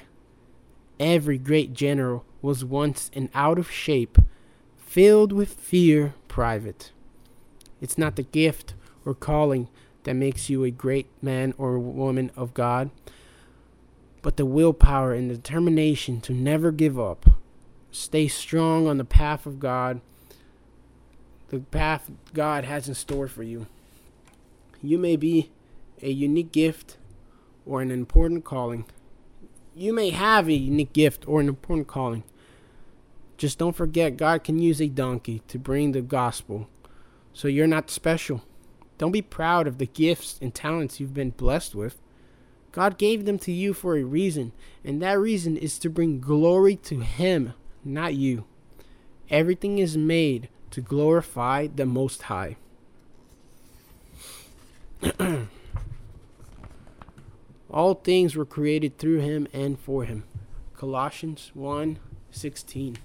Every 1.00 1.38
great 1.38 1.74
general 1.74 2.26
was 2.42 2.64
once 2.64 3.10
an 3.14 3.30
out 3.34 3.58
of 3.58 3.72
shape, 3.72 4.18
filled 4.88 5.34
with 5.34 5.54
fear 5.54 6.14
private. 6.30 6.92
It's 7.82 7.98
not 7.98 8.16
the 8.16 8.24
gift 8.24 8.74
or 9.06 9.14
calling 9.14 9.68
that 10.04 10.16
makes 10.16 10.50
you 10.50 10.64
a 10.64 10.72
great 10.72 11.08
man 11.22 11.54
or 11.58 11.78
woman 11.78 12.32
of 12.38 12.54
God, 12.54 12.90
but 14.22 14.38
the 14.38 14.46
willpower 14.46 15.14
and 15.14 15.30
determination 15.30 16.22
to 16.22 16.34
never 16.34 16.72
give 16.72 16.98
up. 16.98 17.30
Stay 17.92 18.30
strong 18.30 18.88
on 18.88 18.98
the 18.98 19.06
path 19.06 19.46
of 19.46 19.60
God, 19.60 20.00
the 21.50 21.60
path 21.60 22.10
God 22.34 22.64
has 22.64 22.88
in 22.88 22.96
store 22.96 23.28
for 23.28 23.44
you. 23.44 23.68
You 24.82 24.98
may 24.98 25.18
be 25.18 25.52
a 26.02 26.12
unique 26.12 26.54
gift 26.54 26.96
or 27.66 27.82
an 27.82 27.92
important 27.92 28.46
calling. 28.46 28.86
You 29.76 29.92
may 29.92 30.12
have 30.12 30.48
a 30.48 30.54
unique 30.54 30.94
gift 30.94 31.28
or 31.28 31.42
an 31.42 31.50
important 31.50 31.88
calling. 31.88 32.24
Just 33.38 33.60
don't 33.60 33.76
forget, 33.76 34.18
God 34.18 34.44
can 34.44 34.60
use 34.60 34.82
a 34.82 34.88
donkey 34.88 35.44
to 35.48 35.60
bring 35.60 35.92
the 35.92 36.02
gospel. 36.02 36.68
So 37.34 37.48
you're 37.48 37.68
not 37.68 37.90
special. 37.92 38.44
Don't 38.98 39.12
be 39.12 39.22
proud 39.22 39.68
of 39.68 39.78
the 39.78 39.86
gifts 39.86 40.40
and 40.42 40.54
talents 40.54 41.00
you've 41.00 41.14
been 41.14 41.30
blessed 41.30 41.76
with. 41.76 42.02
God 42.72 42.98
gave 42.98 43.26
them 43.26 43.40
to 43.40 43.52
you 43.52 43.74
for 43.74 43.96
a 43.96 44.04
reason, 44.04 44.52
and 44.84 45.02
that 45.02 45.20
reason 45.20 45.56
is 45.56 45.78
to 45.80 45.90
bring 45.90 46.20
glory 46.20 46.76
to 46.78 47.00
Him, 47.00 47.54
not 47.84 48.16
you. 48.16 48.46
Everything 49.30 49.78
is 49.78 49.98
made 49.98 50.50
to 50.72 50.82
glorify 50.82 51.68
the 51.68 51.86
Most 51.86 52.24
High. 52.24 52.58
All 57.70 57.94
things 57.96 58.36
were 58.36 58.46
created 58.46 58.98
through 58.98 59.20
him 59.20 59.48
and 59.54 59.80
for 59.80 60.04
him. 60.06 60.24
Colossians 60.76 61.52
1 61.54 62.00
16. 62.32 62.98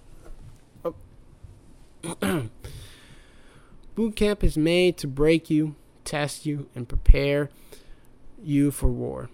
Boot 3.95 4.17
camp 4.17 4.43
is 4.43 4.57
made 4.57 4.97
to 4.99 5.07
break 5.07 5.51
you, 5.51 5.77
test 6.05 6.47
you, 6.47 6.69
and 6.75 6.89
prepare 6.89 7.51
you 8.43 8.71
for 8.71 8.89
war. 8.89 9.31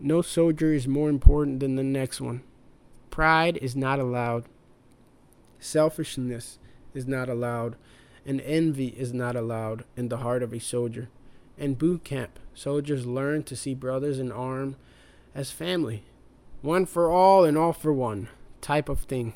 No 0.00 0.20
soldier 0.20 0.72
is 0.72 0.88
more 0.88 1.08
important 1.08 1.60
than 1.60 1.76
the 1.76 1.84
next 1.84 2.20
one. 2.20 2.42
Pride 3.10 3.56
is 3.58 3.76
not 3.76 3.98
allowed. 3.98 4.44
Selfishness 5.58 6.58
is 6.92 7.06
not 7.06 7.28
allowed. 7.28 7.76
And 8.26 8.40
envy 8.42 8.88
is 8.88 9.12
not 9.12 9.36
allowed 9.36 9.84
in 9.96 10.08
the 10.08 10.18
heart 10.18 10.42
of 10.42 10.52
a 10.52 10.60
soldier. 10.60 11.08
In 11.56 11.74
boot 11.74 12.04
camp, 12.04 12.38
soldiers 12.54 13.06
learn 13.06 13.42
to 13.44 13.56
see 13.56 13.74
brothers 13.74 14.18
in 14.18 14.32
arm 14.32 14.76
as 15.34 15.50
family. 15.50 16.04
One 16.60 16.86
for 16.86 17.10
all 17.10 17.44
and 17.44 17.56
all 17.56 17.72
for 17.72 17.92
one 17.92 18.28
type 18.60 18.88
of 18.88 19.00
thing. 19.00 19.34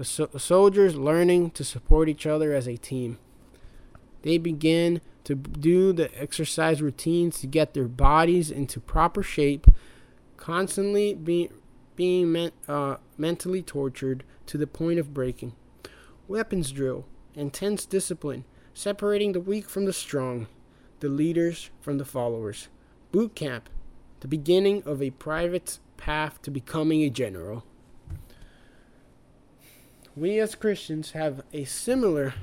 The 0.00 0.06
so- 0.06 0.30
soldiers 0.38 0.96
learning 0.96 1.50
to 1.50 1.62
support 1.62 2.08
each 2.08 2.24
other 2.24 2.54
as 2.54 2.66
a 2.66 2.78
team. 2.78 3.18
They 4.22 4.38
begin 4.38 5.02
to 5.24 5.34
do 5.34 5.92
the 5.92 6.10
exercise 6.18 6.80
routines 6.80 7.38
to 7.40 7.46
get 7.46 7.74
their 7.74 7.86
bodies 7.86 8.50
into 8.50 8.80
proper 8.80 9.22
shape, 9.22 9.66
constantly 10.38 11.12
being 11.12 11.52
being 11.96 12.32
men, 12.32 12.52
uh, 12.66 12.96
mentally 13.18 13.60
tortured 13.60 14.24
to 14.46 14.56
the 14.56 14.66
point 14.66 14.98
of 14.98 15.12
breaking. 15.12 15.52
Weapons 16.26 16.72
drill, 16.72 17.04
intense 17.34 17.84
discipline, 17.84 18.46
separating 18.72 19.32
the 19.32 19.38
weak 19.38 19.68
from 19.68 19.84
the 19.84 19.92
strong, 19.92 20.46
the 21.00 21.10
leaders 21.10 21.68
from 21.82 21.98
the 21.98 22.06
followers. 22.06 22.68
Boot 23.12 23.34
camp, 23.34 23.68
the 24.20 24.28
beginning 24.28 24.82
of 24.84 25.02
a 25.02 25.10
private 25.10 25.78
path 25.98 26.40
to 26.40 26.50
becoming 26.50 27.02
a 27.02 27.10
general. 27.10 27.66
We 30.16 30.40
as 30.40 30.56
Christians 30.56 31.12
have 31.12 31.42
a 31.52 31.64
similar 31.64 32.34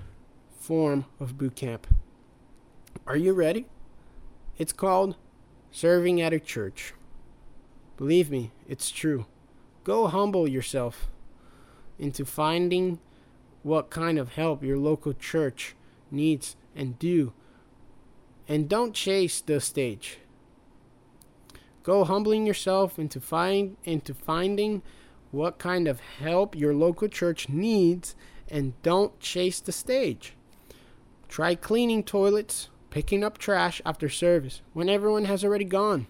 form 0.57 1.05
of 1.19 1.38
boot 1.38 1.57
camp. 1.57 1.86
Are 3.05 3.17
you 3.17 3.33
ready? 3.33 3.65
It's 4.57 4.71
called 4.71 5.17
serving 5.69 6.21
at 6.21 6.31
a 6.31 6.39
church. 6.39 6.93
Believe 7.97 8.31
me, 8.31 8.51
it's 8.69 8.89
true. 8.89 9.25
Go 9.83 10.07
humble 10.07 10.47
yourself 10.47 11.09
into 12.00 12.24
finding 12.24 13.00
what 13.63 13.89
kind 13.89 14.17
of 14.17 14.33
help 14.33 14.63
your 14.63 14.77
local 14.77 15.13
church 15.13 15.75
needs 16.09 16.55
and 16.74 16.97
do. 16.97 17.33
And 18.47 18.69
don't 18.69 18.93
chase 18.93 19.41
the 19.41 19.59
stage. 19.59 20.19
Go 21.83 22.05
humbling 22.05 22.45
yourself 22.45 22.97
into 22.97 23.19
find 23.19 23.75
into 23.83 24.13
finding 24.13 24.83
what 25.38 25.60
kind 25.60 25.88
of 25.88 26.00
help 26.00 26.56
your 26.56 26.74
local 26.74 27.08
church 27.08 27.48
needs 27.48 28.15
and 28.50 28.74
don't 28.82 29.20
chase 29.20 29.60
the 29.60 29.72
stage. 29.72 30.34
Try 31.29 31.53
cleaning 31.53 32.03
toilets, 32.03 32.70
picking 32.89 33.24
up 33.24 33.38
trash 33.38 33.79
after 33.86 34.10
service 34.10 34.62
when 34.74 34.89
everyone 34.89 35.25
has 35.25 35.46
already 35.46 35.63
gone. 35.63 36.08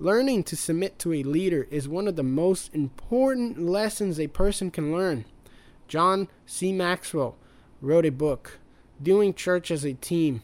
Learning 0.00 0.42
to 0.42 0.56
submit 0.56 0.98
to 0.98 1.12
a 1.12 1.22
leader 1.22 1.68
is 1.70 1.86
one 1.86 2.08
of 2.08 2.16
the 2.16 2.24
most 2.24 2.74
important 2.74 3.60
lessons 3.62 4.18
a 4.18 4.26
person 4.26 4.72
can 4.72 4.92
learn. 4.92 5.24
John 5.86 6.26
C. 6.46 6.72
Maxwell 6.72 7.36
wrote 7.80 8.06
a 8.06 8.10
book, 8.10 8.58
Doing 9.00 9.34
Church 9.34 9.70
as 9.70 9.84
a 9.84 9.92
Team. 9.92 10.42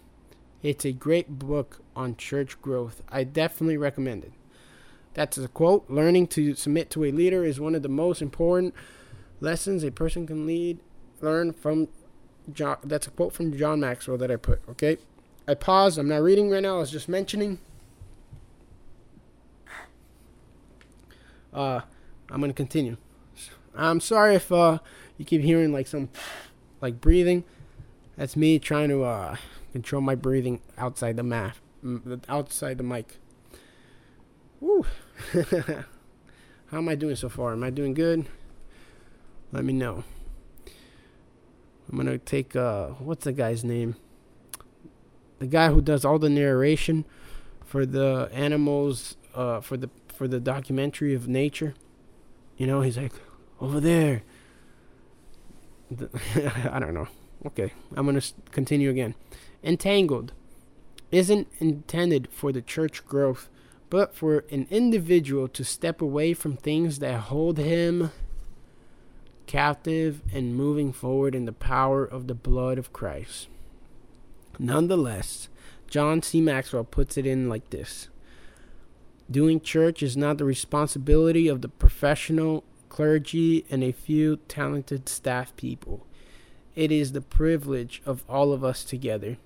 It's 0.62 0.84
a 0.84 0.92
great 0.92 1.40
book 1.40 1.80
on 1.96 2.16
church 2.16 2.62
growth. 2.62 3.02
I 3.08 3.24
definitely 3.24 3.76
recommend 3.76 4.22
it. 4.22 4.32
That's 5.16 5.38
a 5.38 5.48
quote. 5.48 5.88
Learning 5.88 6.26
to 6.28 6.54
submit 6.54 6.90
to 6.90 7.02
a 7.02 7.10
leader 7.10 7.42
is 7.42 7.58
one 7.58 7.74
of 7.74 7.82
the 7.82 7.88
most 7.88 8.20
important 8.20 8.74
lessons 9.40 9.82
a 9.82 9.90
person 9.90 10.26
can 10.26 10.46
lead 10.46 10.78
learn 11.22 11.54
from 11.54 11.88
John. 12.52 12.76
That's 12.84 13.06
a 13.06 13.10
quote 13.10 13.32
from 13.32 13.56
John 13.56 13.80
Maxwell 13.80 14.18
that 14.18 14.30
I 14.30 14.36
put. 14.36 14.60
Okay, 14.68 14.98
I 15.48 15.54
paused. 15.54 15.98
I'm 15.98 16.08
not 16.08 16.20
reading 16.20 16.50
right 16.50 16.62
now. 16.62 16.76
I 16.76 16.80
was 16.80 16.90
just 16.90 17.08
mentioning. 17.08 17.58
Uh, 21.50 21.80
I'm 22.30 22.42
gonna 22.42 22.52
continue. 22.52 22.98
I'm 23.74 24.00
sorry 24.00 24.34
if 24.34 24.52
uh 24.52 24.80
you 25.16 25.24
keep 25.24 25.40
hearing 25.40 25.72
like 25.72 25.86
some 25.86 26.10
like 26.82 27.00
breathing. 27.00 27.44
That's 28.18 28.36
me 28.36 28.58
trying 28.58 28.90
to 28.90 29.04
uh 29.04 29.36
control 29.72 30.02
my 30.02 30.14
breathing 30.14 30.60
outside 30.76 31.16
the 31.16 31.22
map, 31.22 31.56
outside 32.28 32.76
the 32.76 32.84
mic. 32.84 33.16
Woo. 34.60 34.84
How 35.32 36.78
am 36.78 36.88
I 36.88 36.94
doing 36.94 37.16
so 37.16 37.28
far? 37.28 37.52
Am 37.52 37.62
I 37.62 37.70
doing 37.70 37.94
good? 37.94 38.26
Let 39.52 39.64
me 39.64 39.72
know. 39.72 40.04
I'm 41.88 41.96
gonna 41.96 42.18
take 42.18 42.56
uh 42.56 42.88
what's 42.98 43.24
the 43.24 43.32
guy's 43.32 43.62
name? 43.64 43.96
The 45.38 45.46
guy 45.46 45.68
who 45.68 45.80
does 45.80 46.04
all 46.04 46.18
the 46.18 46.28
narration 46.28 47.04
for 47.64 47.86
the 47.86 48.28
animals 48.32 49.16
uh 49.34 49.60
for 49.60 49.76
the 49.76 49.90
for 50.08 50.26
the 50.26 50.40
documentary 50.40 51.14
of 51.14 51.28
nature. 51.28 51.74
You 52.56 52.66
know, 52.66 52.80
he's 52.80 52.96
like 52.96 53.12
over 53.60 53.80
there. 53.80 54.22
I 56.70 56.78
don't 56.80 56.94
know. 56.94 57.08
Okay, 57.46 57.72
I'm 57.94 58.06
gonna 58.06 58.22
continue 58.50 58.90
again. 58.90 59.14
Entangled 59.62 60.32
isn't 61.12 61.46
intended 61.58 62.28
for 62.32 62.50
the 62.50 62.60
church 62.60 63.06
growth, 63.06 63.48
but 63.90 64.14
for 64.14 64.44
an 64.50 64.66
individual 64.70 65.48
to 65.48 65.64
step 65.64 66.00
away 66.00 66.34
from 66.34 66.56
things 66.56 66.98
that 66.98 67.20
hold 67.20 67.58
him 67.58 68.10
captive 69.46 70.22
and 70.32 70.56
moving 70.56 70.92
forward 70.92 71.34
in 71.34 71.44
the 71.44 71.52
power 71.52 72.04
of 72.04 72.26
the 72.26 72.34
blood 72.34 72.78
of 72.78 72.92
Christ. 72.92 73.48
Nonetheless, 74.58 75.48
John 75.88 76.22
C. 76.22 76.40
Maxwell 76.40 76.84
puts 76.84 77.16
it 77.16 77.26
in 77.26 77.48
like 77.48 77.70
this 77.70 78.08
Doing 79.30 79.60
church 79.60 80.02
is 80.02 80.16
not 80.16 80.38
the 80.38 80.44
responsibility 80.44 81.48
of 81.48 81.62
the 81.62 81.68
professional 81.68 82.64
clergy 82.88 83.66
and 83.70 83.82
a 83.82 83.92
few 83.92 84.36
talented 84.48 85.08
staff 85.08 85.54
people. 85.56 86.06
It 86.74 86.92
is 86.92 87.12
the 87.12 87.20
privilege 87.20 88.02
of 88.04 88.24
all 88.28 88.52
of 88.52 88.62
us 88.62 88.84
together. 88.84 89.38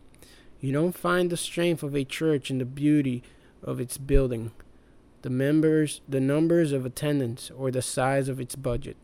You 0.61 0.73
don't 0.73 0.97
find 0.97 1.31
the 1.31 1.37
strength 1.37 1.83
of 1.83 1.95
a 1.95 2.05
church 2.05 2.51
in 2.51 2.59
the 2.59 2.65
beauty 2.65 3.23
of 3.63 3.81
its 3.81 3.99
building, 3.99 4.53
the 5.23 5.31
members, 5.31 6.01
the 6.09 6.21
numbers 6.21 6.73
of 6.73 6.87
attendants, 6.87 7.51
or 7.51 7.71
the 7.71 7.83
size 7.83 8.29
of 8.29 8.41
its 8.41 8.57
budget. 8.57 8.97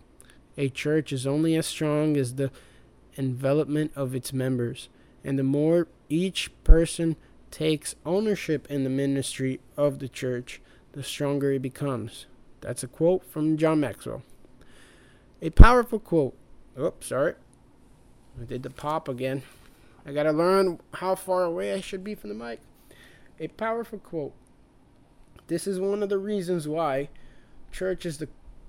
A 0.56 0.68
church 0.68 1.12
is 1.12 1.26
only 1.26 1.54
as 1.56 1.66
strong 1.66 2.16
as 2.16 2.34
the 2.34 2.50
envelopment 3.18 3.92
of 3.94 4.14
its 4.14 4.32
members, 4.32 4.88
and 5.24 5.38
the 5.38 5.44
more 5.44 5.88
each 6.08 6.50
person 6.64 7.16
takes 7.50 7.94
ownership 8.04 8.66
in 8.70 8.84
the 8.84 8.90
ministry 8.90 9.60
of 9.76 9.98
the 9.98 10.08
church, 10.08 10.60
the 10.92 11.02
stronger 11.02 11.52
it 11.52 11.62
becomes. 11.62 12.26
That's 12.60 12.82
a 12.82 12.88
quote 12.88 13.24
from 13.24 13.56
John 13.56 13.80
Maxwell. 13.80 14.22
A 15.42 15.50
powerful 15.50 15.98
quote. 15.98 16.34
Oops, 16.78 17.06
sorry. 17.06 17.34
I 18.40 18.44
did 18.44 18.62
the 18.62 18.70
pop 18.70 19.08
again. 19.08 19.42
I 20.04 20.12
gotta 20.12 20.32
learn 20.32 20.80
how 20.94 21.14
far 21.14 21.44
away 21.44 21.72
I 21.74 21.80
should 21.80 22.04
be 22.04 22.14
from 22.14 22.30
the 22.30 22.44
mic. 22.44 22.60
A 23.38 23.48
powerful 23.48 23.98
quote. 23.98 24.32
This 25.48 25.66
is 25.66 25.78
one 25.78 26.02
of 26.02 26.08
the 26.08 26.18
reasons 26.18 26.66
why 26.66 27.08
church 27.70 28.04
is 28.04 28.18
the 28.18 28.28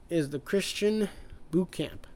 is 0.09 0.29
the 0.29 0.39
Christian 0.39 1.09
boot 1.51 1.71
camp. 1.71 2.07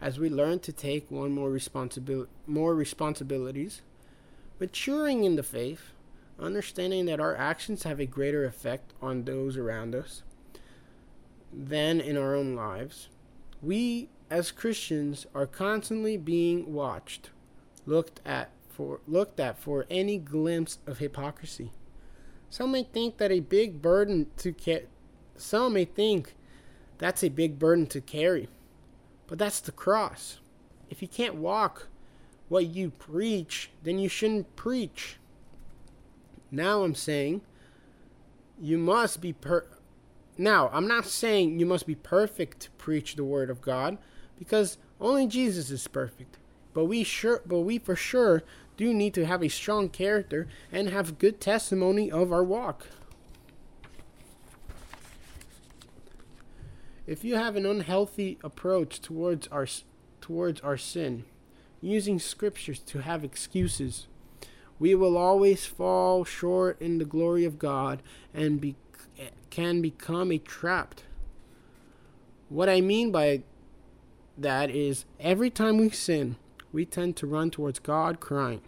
As 0.00 0.18
we 0.18 0.30
learn 0.30 0.60
to 0.60 0.72
take 0.72 1.10
one 1.10 1.32
more 1.32 1.50
responsibility 1.50 2.30
more 2.46 2.74
responsibilities 2.74 3.82
maturing 4.60 5.24
in 5.24 5.36
the 5.36 5.42
faith 5.42 5.92
understanding 6.38 7.06
that 7.06 7.20
our 7.20 7.36
actions 7.36 7.82
have 7.82 7.98
a 7.98 8.06
greater 8.06 8.44
effect 8.44 8.92
on 9.02 9.24
those 9.24 9.56
around 9.56 9.94
us 9.94 10.22
than 11.52 12.00
in 12.00 12.16
our 12.16 12.34
own 12.34 12.54
lives 12.54 13.08
we 13.62 14.08
as 14.30 14.50
Christians 14.50 15.26
are 15.34 15.46
constantly 15.46 16.16
being 16.16 16.72
watched 16.72 17.30
looked 17.86 18.20
at 18.24 18.50
for 18.68 19.00
looked 19.08 19.40
at 19.40 19.58
for 19.58 19.86
any 19.90 20.18
glimpse 20.18 20.78
of 20.86 20.98
hypocrisy 20.98 21.72
some 22.50 22.72
may 22.72 22.84
think 22.84 23.18
that 23.18 23.30
a 23.30 23.40
big 23.40 23.82
burden 23.82 24.26
to 24.38 24.52
ca- 24.52 24.86
some 25.36 25.74
may 25.74 25.84
think 25.84 26.34
that's 26.98 27.22
a 27.22 27.28
big 27.28 27.58
burden 27.58 27.86
to 27.88 28.00
carry. 28.00 28.48
But 29.26 29.38
that's 29.38 29.60
the 29.60 29.72
cross. 29.72 30.38
If 30.90 31.02
you 31.02 31.08
can't 31.08 31.36
walk 31.36 31.88
what 32.48 32.66
you 32.66 32.90
preach, 32.90 33.70
then 33.82 33.98
you 33.98 34.08
shouldn't 34.08 34.56
preach. 34.56 35.18
Now 36.50 36.82
I'm 36.82 36.94
saying 36.94 37.42
you 38.60 38.78
must 38.78 39.20
be 39.20 39.32
per 39.32 39.66
Now, 40.36 40.70
I'm 40.72 40.88
not 40.88 41.04
saying 41.04 41.58
you 41.58 41.66
must 41.66 41.86
be 41.86 41.94
perfect 41.94 42.60
to 42.60 42.70
preach 42.72 43.16
the 43.16 43.24
word 43.24 43.50
of 43.50 43.60
God 43.60 43.98
because 44.38 44.78
only 45.00 45.26
Jesus 45.26 45.70
is 45.70 45.86
perfect. 45.86 46.38
But 46.72 46.86
we 46.86 47.04
sure 47.04 47.42
but 47.44 47.60
we 47.60 47.78
for 47.78 47.96
sure 47.96 48.42
do 48.78 48.94
need 48.94 49.12
to 49.12 49.26
have 49.26 49.42
a 49.42 49.48
strong 49.48 49.90
character 49.90 50.46
and 50.72 50.88
have 50.88 51.18
good 51.18 51.40
testimony 51.40 52.10
of 52.10 52.32
our 52.32 52.44
walk. 52.44 52.86
If 57.06 57.24
you 57.24 57.34
have 57.34 57.56
an 57.56 57.66
unhealthy 57.66 58.38
approach 58.42 59.00
towards 59.00 59.48
our 59.48 59.66
towards 60.20 60.60
our 60.60 60.76
sin, 60.76 61.24
using 61.80 62.18
scriptures 62.18 62.78
to 62.80 63.00
have 63.00 63.24
excuses, 63.24 64.06
we 64.78 64.94
will 64.94 65.16
always 65.16 65.66
fall 65.66 66.24
short 66.24 66.80
in 66.80 66.98
the 66.98 67.04
glory 67.04 67.44
of 67.44 67.58
God 67.58 68.02
and 68.32 68.60
be, 68.60 68.76
can 69.50 69.82
become 69.82 70.30
a 70.30 70.38
trapped. 70.38 71.04
What 72.48 72.68
I 72.68 72.80
mean 72.80 73.10
by 73.10 73.42
that 74.36 74.70
is 74.70 75.04
every 75.18 75.50
time 75.50 75.78
we 75.78 75.90
sin, 75.90 76.36
we 76.72 76.84
tend 76.84 77.16
to 77.16 77.26
run 77.26 77.50
towards 77.50 77.78
God 77.78 78.20
crying, 78.20 78.60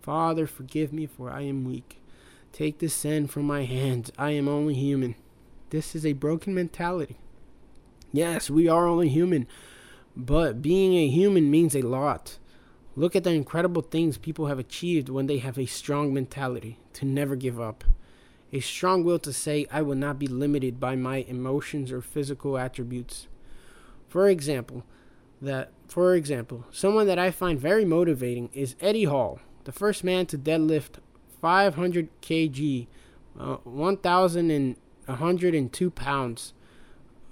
Father, 0.00 0.46
forgive 0.46 0.92
me, 0.92 1.06
for 1.06 1.30
I 1.30 1.42
am 1.42 1.64
weak. 1.64 2.00
Take 2.52 2.78
this 2.78 2.94
sin 2.94 3.26
from 3.26 3.44
my 3.44 3.64
hands. 3.64 4.10
I 4.16 4.30
am 4.30 4.48
only 4.48 4.74
human. 4.74 5.16
This 5.70 5.94
is 5.94 6.06
a 6.06 6.14
broken 6.14 6.54
mentality. 6.54 7.18
Yes, 8.12 8.48
we 8.48 8.68
are 8.68 8.86
only 8.86 9.08
human, 9.10 9.46
but 10.16 10.62
being 10.62 10.94
a 10.94 11.08
human 11.08 11.50
means 11.50 11.76
a 11.76 11.82
lot. 11.82 12.38
Look 12.96 13.14
at 13.14 13.22
the 13.22 13.30
incredible 13.30 13.82
things 13.82 14.16
people 14.16 14.46
have 14.46 14.58
achieved 14.58 15.08
when 15.08 15.26
they 15.26 15.38
have 15.38 15.58
a 15.58 15.66
strong 15.66 16.14
mentality 16.14 16.78
to 16.94 17.04
never 17.04 17.36
give 17.36 17.60
up. 17.60 17.84
A 18.52 18.60
strong 18.60 19.04
will 19.04 19.18
to 19.20 19.32
say, 19.32 19.66
I 19.70 19.82
will 19.82 19.94
not 19.94 20.18
be 20.18 20.26
limited 20.26 20.80
by 20.80 20.96
my 20.96 21.18
emotions 21.28 21.92
or 21.92 22.00
physical 22.00 22.56
attributes. 22.56 23.28
For 24.08 24.28
example, 24.28 24.84
that 25.40 25.70
for 25.88 26.14
example, 26.14 26.64
someone 26.70 27.06
that 27.06 27.18
I 27.18 27.30
find 27.30 27.58
very 27.58 27.84
motivating 27.84 28.50
is 28.52 28.76
Eddie 28.80 29.04
Hall, 29.04 29.40
the 29.64 29.72
first 29.72 30.04
man 30.04 30.26
to 30.26 30.38
deadlift 30.38 30.98
500 31.40 32.08
kg, 32.20 32.86
uh, 33.38 33.56
1,102 33.64 35.90
pounds. 35.90 36.52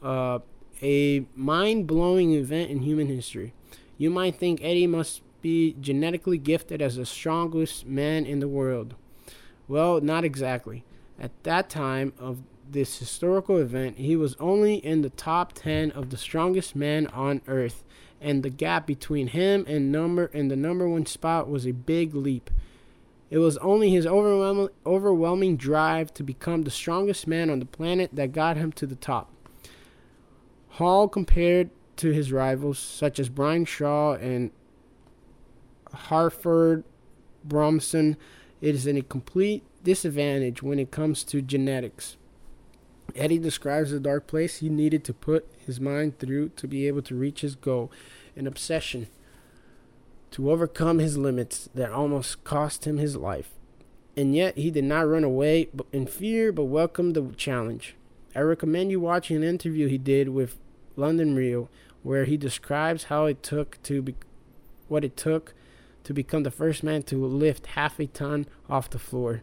Uh, 0.03 0.39
a 0.83 1.25
mind 1.35 1.87
blowing 1.87 2.33
event 2.33 2.71
in 2.71 2.81
human 2.81 3.09
history. 3.09 3.55
You 3.99 4.11
might 4.11 4.37
think 4.37 4.63
Eddie 4.63 4.87
must 4.87 5.23
be 5.41 5.75
genetically 5.81 6.39
gifted 6.39 6.83
as 6.83 6.97
the 6.97 7.07
strongest 7.07 7.87
man 7.87 8.27
in 8.27 8.41
the 8.41 8.49
world. 8.49 8.95
Well, 9.69 10.01
not 10.01 10.25
exactly. 10.25 10.85
At 11.19 11.31
that 11.45 11.71
time 11.71 12.13
of 12.19 12.43
this 12.69 12.99
historical 12.99 13.59
event, 13.59 13.99
he 13.99 14.17
was 14.17 14.37
only 14.39 14.77
in 14.77 15.03
the 15.03 15.11
top 15.11 15.53
10 15.55 15.93
of 15.93 16.11
the 16.11 16.17
strongest 16.17 16.77
men 16.77 17.07
on 17.09 17.41
earth, 17.47 17.85
and 18.21 18.43
the 18.43 18.51
gap 18.51 18.87
between 18.87 19.29
him 19.29 19.65
and 19.69 19.93
number 19.93 20.31
and 20.33 20.51
the 20.51 20.57
number 20.57 20.89
1 20.89 21.07
spot 21.07 21.49
was 21.49 21.67
a 21.67 21.73
big 21.73 22.15
leap. 22.15 22.51
It 23.29 23.39
was 23.39 23.57
only 23.59 23.91
his 23.91 24.07
overwhelming, 24.07 24.69
overwhelming 24.85 25.57
drive 25.57 26.15
to 26.15 26.23
become 26.23 26.63
the 26.63 26.71
strongest 26.71 27.27
man 27.27 27.51
on 27.51 27.59
the 27.59 27.67
planet 27.67 28.11
that 28.13 28.33
got 28.33 28.57
him 28.57 28.73
to 28.73 28.87
the 28.87 28.95
top. 28.95 29.33
Hall 30.71 31.09
compared 31.09 31.71
to 31.97 32.13
his 32.13 32.31
rivals 32.31 32.79
such 32.79 33.19
as 33.19 33.29
Brian 33.29 33.65
Shaw 33.65 34.15
and 34.15 34.51
Hafthor 35.93 36.85
Bjornsson, 37.47 38.17
it 38.61 38.75
is 38.75 38.87
in 38.87 38.97
a 38.97 39.03
complete 39.03 39.65
disadvantage 39.83 40.63
when 40.63 40.79
it 40.79 40.91
comes 40.91 41.25
to 41.25 41.43
genetics. 41.43 42.17
Eddie 43.15 43.39
describes 43.39 43.91
the 43.91 44.01
dark 44.01 44.27
place 44.27 44.59
he 44.59 44.69
needed 44.69 45.05
to 45.05 45.15
put 45.15 45.49
his 45.65 45.81
mind 45.81 46.19
through 46.19 46.51
to 46.51 46.67
be 46.67 46.87
able 46.87 47.03
to 47.03 47.15
reach 47.15 47.41
his 47.41 47.55
goal, 47.55 47.91
an 48.35 48.47
obsession 48.47 49.07
to 50.33 50.51
overcome 50.51 50.99
his 50.99 51.17
limits 51.17 51.69
that 51.75 51.91
almost 51.91 52.45
cost 52.45 52.87
him 52.87 52.99
his 52.99 53.17
life. 53.17 53.51
And 54.17 54.35
yet 54.35 54.57
he 54.57 54.71
did 54.71 54.85
not 54.85 55.09
run 55.09 55.25
away 55.25 55.69
in 55.93 56.07
fear 56.07 56.53
but 56.53 56.65
welcomed 56.65 57.15
the 57.15 57.33
challenge. 57.37 57.95
I 58.35 58.41
recommend 58.41 58.91
you 58.91 59.01
watching 59.01 59.37
an 59.37 59.45
interview 59.45 59.89
he 59.89 59.99
did 59.99 60.29
with 60.31 60.59
London 60.97 61.35
Real 61.35 61.71
where 62.03 62.25
he 62.25 62.37
describes 62.37 63.05
how 63.05 63.27
it 63.27 63.43
took 63.43 63.83
to 63.83 64.03
be, 64.03 64.15
what 64.89 65.05
it 65.05 65.17
took 65.17 65.55
to 66.05 66.15
become 66.15 66.45
the 66.45 66.51
first 66.51 66.83
man 66.83 67.03
to 67.03 67.27
lift 67.27 67.67
half 67.69 67.99
a 67.99 68.07
ton 68.07 68.47
off 68.69 68.91
the 68.91 68.99
floor. 68.99 69.43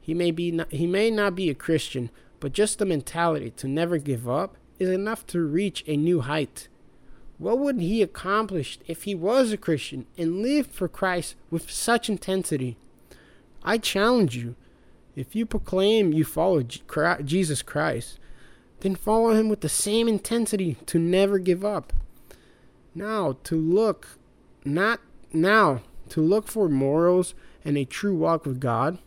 He 0.00 0.14
may 0.14 0.30
be 0.30 0.50
not, 0.50 0.72
he 0.72 0.86
may 0.86 1.10
not 1.10 1.34
be 1.34 1.50
a 1.50 1.54
Christian, 1.54 2.10
but 2.40 2.52
just 2.52 2.78
the 2.78 2.86
mentality 2.86 3.50
to 3.50 3.68
never 3.68 3.98
give 3.98 4.28
up 4.28 4.56
is 4.78 4.88
enough 4.88 5.26
to 5.28 5.40
reach 5.40 5.84
a 5.86 5.96
new 5.96 6.20
height. 6.20 6.68
What 7.38 7.58
would 7.58 7.80
he 7.80 8.02
accomplish 8.02 8.78
if 8.86 9.04
he 9.04 9.14
was 9.14 9.52
a 9.52 9.56
Christian 9.56 10.06
and 10.16 10.42
lived 10.42 10.70
for 10.70 10.88
Christ 10.88 11.36
with 11.50 11.70
such 11.70 12.08
intensity? 12.08 12.76
I 13.62 13.78
challenge 13.78 14.36
you. 14.36 14.56
If 15.14 15.34
you 15.34 15.46
proclaim 15.46 16.12
you 16.12 16.24
follow 16.24 16.62
Jesus 16.62 17.62
Christ, 17.62 18.18
then 18.80 18.94
follow 18.94 19.32
him 19.32 19.48
with 19.48 19.60
the 19.60 19.68
same 19.68 20.08
intensity 20.08 20.76
to 20.86 20.98
never 20.98 21.38
give 21.38 21.64
up. 21.64 21.92
Now, 22.94 23.36
to 23.44 23.56
look, 23.56 24.18
not 24.64 25.00
now, 25.32 25.82
to 26.10 26.20
look 26.20 26.46
for 26.46 26.68
morals 26.68 27.34
and 27.64 27.76
a 27.76 27.84
true 27.84 28.14
walk 28.14 28.46
with 28.46 28.60
God, 28.60 28.98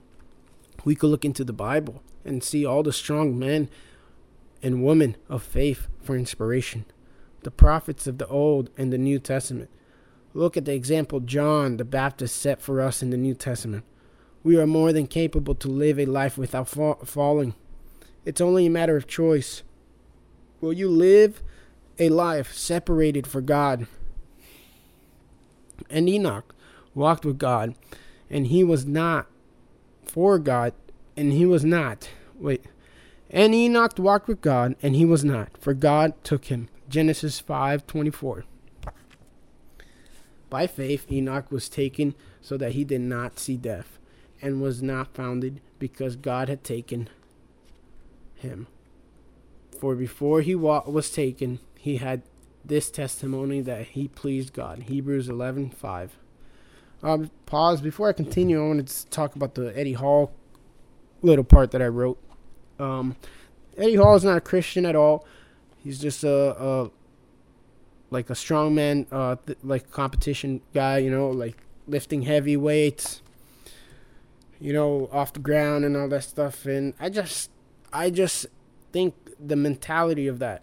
we 0.83 0.95
could 0.95 1.09
look 1.09 1.25
into 1.25 1.43
the 1.43 1.53
Bible 1.53 2.01
and 2.23 2.43
see 2.43 2.65
all 2.65 2.83
the 2.83 2.93
strong 2.93 3.37
men 3.37 3.69
and 4.61 4.83
women 4.83 5.15
of 5.29 5.43
faith 5.43 5.87
for 6.01 6.15
inspiration, 6.15 6.85
the 7.43 7.51
prophets 7.51 8.07
of 8.07 8.17
the 8.17 8.27
Old 8.27 8.69
and 8.77 8.91
the 8.91 8.97
New 8.97 9.19
Testament. 9.19 9.69
Look 10.33 10.55
at 10.55 10.65
the 10.65 10.73
example 10.73 11.19
John 11.19 11.77
the 11.77 11.85
Baptist 11.85 12.37
set 12.37 12.61
for 12.61 12.79
us 12.79 13.01
in 13.01 13.09
the 13.09 13.17
New 13.17 13.33
Testament. 13.33 13.83
We 14.43 14.57
are 14.57 14.67
more 14.67 14.93
than 14.93 15.07
capable 15.07 15.55
to 15.55 15.67
live 15.67 15.99
a 15.99 16.05
life 16.05 16.37
without 16.37 16.67
fa- 16.67 16.97
falling. 17.03 17.53
It's 18.25 18.41
only 18.41 18.65
a 18.65 18.71
matter 18.71 18.95
of 18.95 19.07
choice. 19.07 19.63
Will 20.61 20.73
you 20.73 20.89
live 20.89 21.43
a 21.99 22.09
life 22.09 22.53
separated 22.53 23.27
for 23.27 23.41
God? 23.41 23.87
And 25.89 26.07
Enoch 26.07 26.55
walked 26.93 27.25
with 27.25 27.37
God, 27.37 27.75
and 28.29 28.47
he 28.47 28.63
was 28.63 28.85
not 28.85 29.27
for 30.03 30.39
God, 30.39 30.73
and 31.15 31.33
he 31.33 31.45
was 31.45 31.63
not. 31.63 32.09
Wait. 32.35 32.65
And 33.29 33.55
Enoch 33.55 33.97
walked 33.97 34.27
with 34.27 34.41
God, 34.41 34.75
and 34.81 34.95
he 34.95 35.05
was 35.05 35.23
not, 35.23 35.57
for 35.59 35.73
God 35.73 36.13
took 36.23 36.45
him. 36.45 36.67
Genesis 36.89 37.41
5:24. 37.41 38.43
By 40.49 40.67
faith 40.67 41.09
Enoch 41.09 41.49
was 41.49 41.69
taken 41.69 42.13
so 42.41 42.57
that 42.57 42.73
he 42.73 42.83
did 42.83 43.01
not 43.01 43.39
see 43.39 43.55
death, 43.55 43.97
and 44.41 44.61
was 44.61 44.83
not 44.83 45.13
founded 45.13 45.61
because 45.79 46.15
God 46.17 46.49
had 46.49 46.63
taken 46.63 47.07
him. 48.35 48.67
For 49.79 49.95
before 49.95 50.41
he 50.41 50.55
wa- 50.55 50.83
was 50.85 51.09
taken, 51.09 51.59
he 51.77 51.97
had 51.97 52.23
this 52.65 52.91
testimony 52.91 53.61
that 53.61 53.87
he 53.87 54.07
pleased 54.07 54.53
God. 54.53 54.83
Hebrews 54.83 55.29
11:5. 55.29 56.17
Um, 57.01 57.31
pause 57.45 57.81
before 57.81 58.09
I 58.09 58.13
continue. 58.13 58.63
I 58.63 58.67
wanted 58.67 58.87
to 58.87 59.07
talk 59.07 59.35
about 59.35 59.55
the 59.55 59.75
Eddie 59.77 59.93
Hall 59.93 60.33
little 61.21 61.43
part 61.43 61.71
that 61.71 61.81
I 61.81 61.87
wrote. 61.87 62.17
Um, 62.79 63.15
Eddie 63.77 63.95
Hall 63.95 64.15
is 64.15 64.23
not 64.23 64.37
a 64.37 64.41
Christian 64.41 64.85
at 64.85 64.95
all. 64.95 65.25
He's 65.77 65.99
just 65.99 66.23
a, 66.23 66.61
a 66.61 66.91
like 68.09 68.29
a 68.29 68.33
strongman, 68.33 69.07
uh, 69.11 69.37
th- 69.45 69.57
like 69.63 69.91
competition 69.91 70.61
guy. 70.73 70.97
You 70.99 71.11
know, 71.11 71.29
like 71.29 71.57
lifting 71.87 72.23
heavy 72.23 72.57
weights. 72.57 73.21
You 74.59 74.73
know, 74.73 75.09
off 75.11 75.33
the 75.33 75.39
ground 75.39 75.85
and 75.85 75.97
all 75.97 76.07
that 76.09 76.23
stuff. 76.23 76.65
And 76.67 76.93
I 76.99 77.09
just, 77.09 77.49
I 77.91 78.11
just 78.11 78.45
think 78.91 79.15
the 79.39 79.55
mentality 79.55 80.27
of 80.27 80.37
that, 80.37 80.61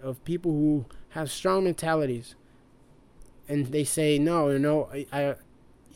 of 0.00 0.22
people 0.24 0.52
who 0.52 0.84
have 1.10 1.28
strong 1.28 1.64
mentalities, 1.64 2.36
and 3.48 3.66
they 3.66 3.82
say 3.82 4.18
no, 4.18 4.48
you 4.50 4.60
know, 4.60 4.88
I, 4.92 5.06
I 5.12 5.34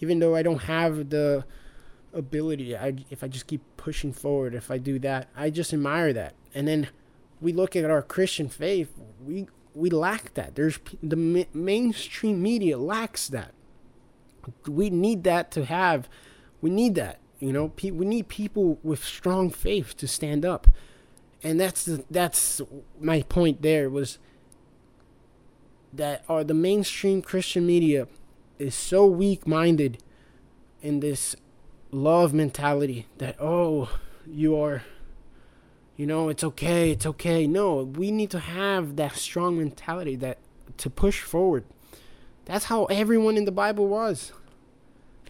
even 0.00 0.18
though 0.18 0.34
I 0.34 0.42
don't 0.42 0.62
have 0.62 1.10
the 1.10 1.44
ability. 2.16 2.76
I, 2.76 2.96
if 3.10 3.22
I 3.22 3.28
just 3.28 3.46
keep 3.46 3.62
pushing 3.76 4.12
forward, 4.12 4.54
if 4.54 4.70
I 4.70 4.78
do 4.78 4.98
that, 5.00 5.28
I 5.36 5.50
just 5.50 5.72
admire 5.72 6.12
that. 6.14 6.34
And 6.54 6.66
then 6.66 6.88
we 7.40 7.52
look 7.52 7.76
at 7.76 7.88
our 7.88 8.02
Christian 8.02 8.48
faith, 8.48 8.92
we 9.24 9.46
we 9.74 9.90
lack 9.90 10.32
that. 10.34 10.54
There's 10.54 10.78
the 11.02 11.16
ma- 11.16 11.44
mainstream 11.52 12.42
media 12.42 12.78
lacks 12.78 13.28
that. 13.28 13.52
We 14.66 14.88
need 14.88 15.22
that 15.24 15.50
to 15.52 15.66
have. 15.66 16.08
We 16.62 16.70
need 16.70 16.94
that. 16.94 17.18
You 17.38 17.52
know, 17.52 17.68
pe- 17.68 17.90
we 17.90 18.06
need 18.06 18.28
people 18.28 18.78
with 18.82 19.04
strong 19.04 19.50
faith 19.50 19.94
to 19.98 20.08
stand 20.08 20.46
up, 20.46 20.68
and 21.42 21.60
that's 21.60 21.84
the 21.84 22.04
that's 22.10 22.62
my 22.98 23.22
point. 23.22 23.60
There 23.60 23.90
was 23.90 24.18
that 25.92 26.24
are 26.28 26.42
the 26.42 26.54
mainstream 26.54 27.20
Christian 27.20 27.66
media 27.66 28.08
is 28.58 28.74
so 28.74 29.04
weak-minded 29.04 29.98
in 30.80 31.00
this 31.00 31.36
love 31.90 32.34
mentality 32.34 33.06
that 33.18 33.36
oh 33.40 33.90
you 34.26 34.58
are 34.58 34.82
you 35.96 36.06
know 36.06 36.28
it's 36.28 36.44
okay 36.44 36.90
it's 36.90 37.06
okay. 37.06 37.46
No 37.46 37.82
we 37.82 38.10
need 38.10 38.30
to 38.30 38.40
have 38.40 38.96
that 38.96 39.16
strong 39.16 39.58
mentality 39.58 40.16
that 40.16 40.38
to 40.78 40.90
push 40.90 41.22
forward. 41.22 41.64
That's 42.44 42.66
how 42.66 42.84
everyone 42.86 43.36
in 43.36 43.44
the 43.44 43.52
bible 43.52 43.88
was. 43.88 44.32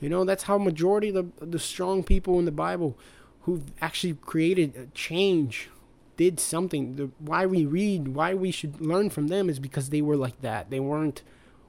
You 0.00 0.08
know 0.08 0.24
that's 0.24 0.44
how 0.44 0.58
majority 0.58 1.10
of 1.10 1.14
the, 1.14 1.46
the 1.46 1.58
strong 1.58 2.02
people 2.02 2.38
in 2.38 2.44
the 2.44 2.52
bible 2.52 2.98
who 3.42 3.62
actually 3.80 4.14
created 4.14 4.76
a 4.76 4.86
change 4.94 5.68
did 6.16 6.40
something. 6.40 6.96
The, 6.96 7.10
why 7.18 7.46
we 7.46 7.64
read 7.64 8.08
why 8.08 8.34
we 8.34 8.50
should 8.50 8.80
learn 8.80 9.10
from 9.10 9.28
them 9.28 9.48
is 9.48 9.58
because 9.58 9.90
they 9.90 10.02
were 10.02 10.16
like 10.16 10.40
that. 10.40 10.70
They 10.70 10.80
weren't 10.80 11.22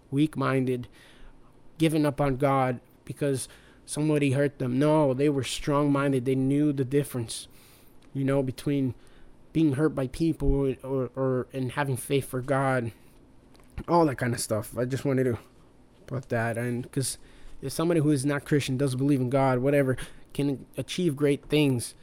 weak-minded 0.10 0.88
giving 1.78 2.06
up 2.06 2.20
on 2.20 2.38
god 2.38 2.80
because 3.06 3.48
somebody 3.88 4.32
hurt 4.32 4.60
them. 4.60 4.78
No, 4.78 5.16
they 5.16 5.30
were 5.30 5.44
strong 5.44 5.92
minded. 5.92 6.26
They 6.26 6.36
knew 6.36 6.72
the 6.72 6.86
difference, 6.86 7.48
you 8.14 8.24
know, 8.24 8.44
between 8.44 8.94
being 9.54 9.74
hurt 9.74 9.96
by 9.96 10.08
people 10.08 10.76
or, 10.84 11.10
or 11.16 11.48
and 11.54 11.72
having 11.72 11.98
faith 11.98 12.30
for 12.30 12.42
God, 12.42 12.92
all 13.88 14.06
that 14.06 14.18
kind 14.18 14.36
of 14.36 14.40
stuff. 14.40 14.78
I 14.78 14.86
just 14.86 15.06
wanted 15.06 15.24
to 15.24 15.40
put 16.06 16.30
that 16.30 16.58
and 16.58 16.84
because 16.84 17.18
if 17.62 17.72
somebody 17.74 18.02
who 18.02 18.12
is 18.12 18.26
not 18.26 18.46
Christian 18.46 18.78
doesn't 18.78 19.00
believe 19.00 19.20
in 19.20 19.32
God, 19.32 19.60
whatever, 19.60 19.98
can 20.34 20.66
achieve 20.78 21.16
great 21.16 21.46
things, 21.46 21.96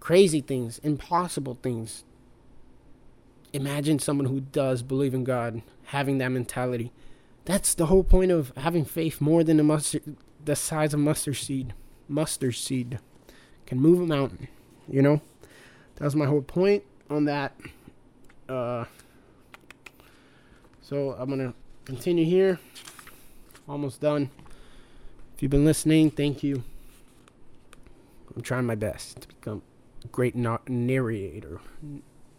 crazy 0.00 0.40
things, 0.40 0.78
impossible 0.78 1.58
things. 1.62 2.04
Imagine 3.54 3.98
someone 3.98 4.26
who 4.26 4.40
does 4.40 4.82
believe 4.82 5.14
in 5.14 5.24
God 5.24 5.62
having 5.86 6.18
that 6.18 6.28
mentality. 6.28 6.92
That's 7.44 7.72
the 7.72 7.86
whole 7.86 8.04
point 8.04 8.30
of 8.30 8.52
having 8.56 8.84
faith 8.84 9.20
more 9.20 9.44
than 9.44 9.60
a 9.60 9.62
mustard 9.62 10.16
the 10.44 10.56
size 10.56 10.94
of 10.94 11.00
mustard 11.00 11.36
seed, 11.36 11.74
mustard 12.08 12.54
seed, 12.54 12.98
can 13.66 13.80
move 13.80 14.00
a 14.00 14.06
mountain. 14.06 14.48
You 14.88 15.02
know, 15.02 15.20
that 15.96 16.04
was 16.04 16.14
my 16.14 16.26
whole 16.26 16.42
point 16.42 16.84
on 17.08 17.24
that. 17.24 17.56
Uh, 18.48 18.84
so 20.82 21.12
I'm 21.18 21.30
gonna 21.30 21.54
continue 21.84 22.24
here. 22.24 22.58
Almost 23.68 24.00
done. 24.00 24.30
If 25.34 25.42
you've 25.42 25.50
been 25.50 25.64
listening, 25.64 26.10
thank 26.10 26.42
you. 26.42 26.62
I'm 28.36 28.42
trying 28.42 28.66
my 28.66 28.74
best 28.74 29.22
to 29.22 29.28
become 29.28 29.62
a 30.04 30.08
great 30.08 30.36
na- 30.36 30.58
narrator. 30.68 31.60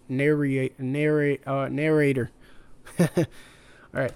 Narrate, 0.08 0.80
narrate, 0.80 1.48
uh, 1.48 1.68
narrator. 1.70 2.30
All 3.00 3.08
right. 3.92 4.14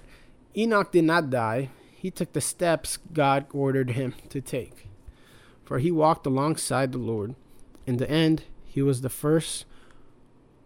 Enoch 0.56 0.92
did 0.92 1.04
not 1.04 1.30
die 1.30 1.70
he 2.00 2.10
took 2.10 2.32
the 2.32 2.40
steps 2.40 2.98
God 3.12 3.44
ordered 3.52 3.90
him 3.90 4.14
to 4.30 4.40
take. 4.40 4.88
For 5.64 5.78
he 5.78 5.90
walked 5.90 6.24
alongside 6.24 6.92
the 6.92 6.98
Lord. 6.98 7.34
In 7.86 7.98
the 7.98 8.10
end, 8.10 8.44
he 8.64 8.80
was 8.80 9.02
the 9.02 9.10
first 9.10 9.66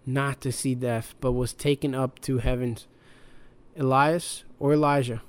not 0.07 0.41
to 0.43 0.53
see 0.53 0.77
death, 0.77 1.17
but 1.21 1.33
was 1.33 1.53
taken 1.53 1.93
up 1.93 2.21
to 2.21 2.39
heavens. 2.39 2.87
Elias 3.77 4.45
or 4.61 4.75
Elijah, 4.75 5.23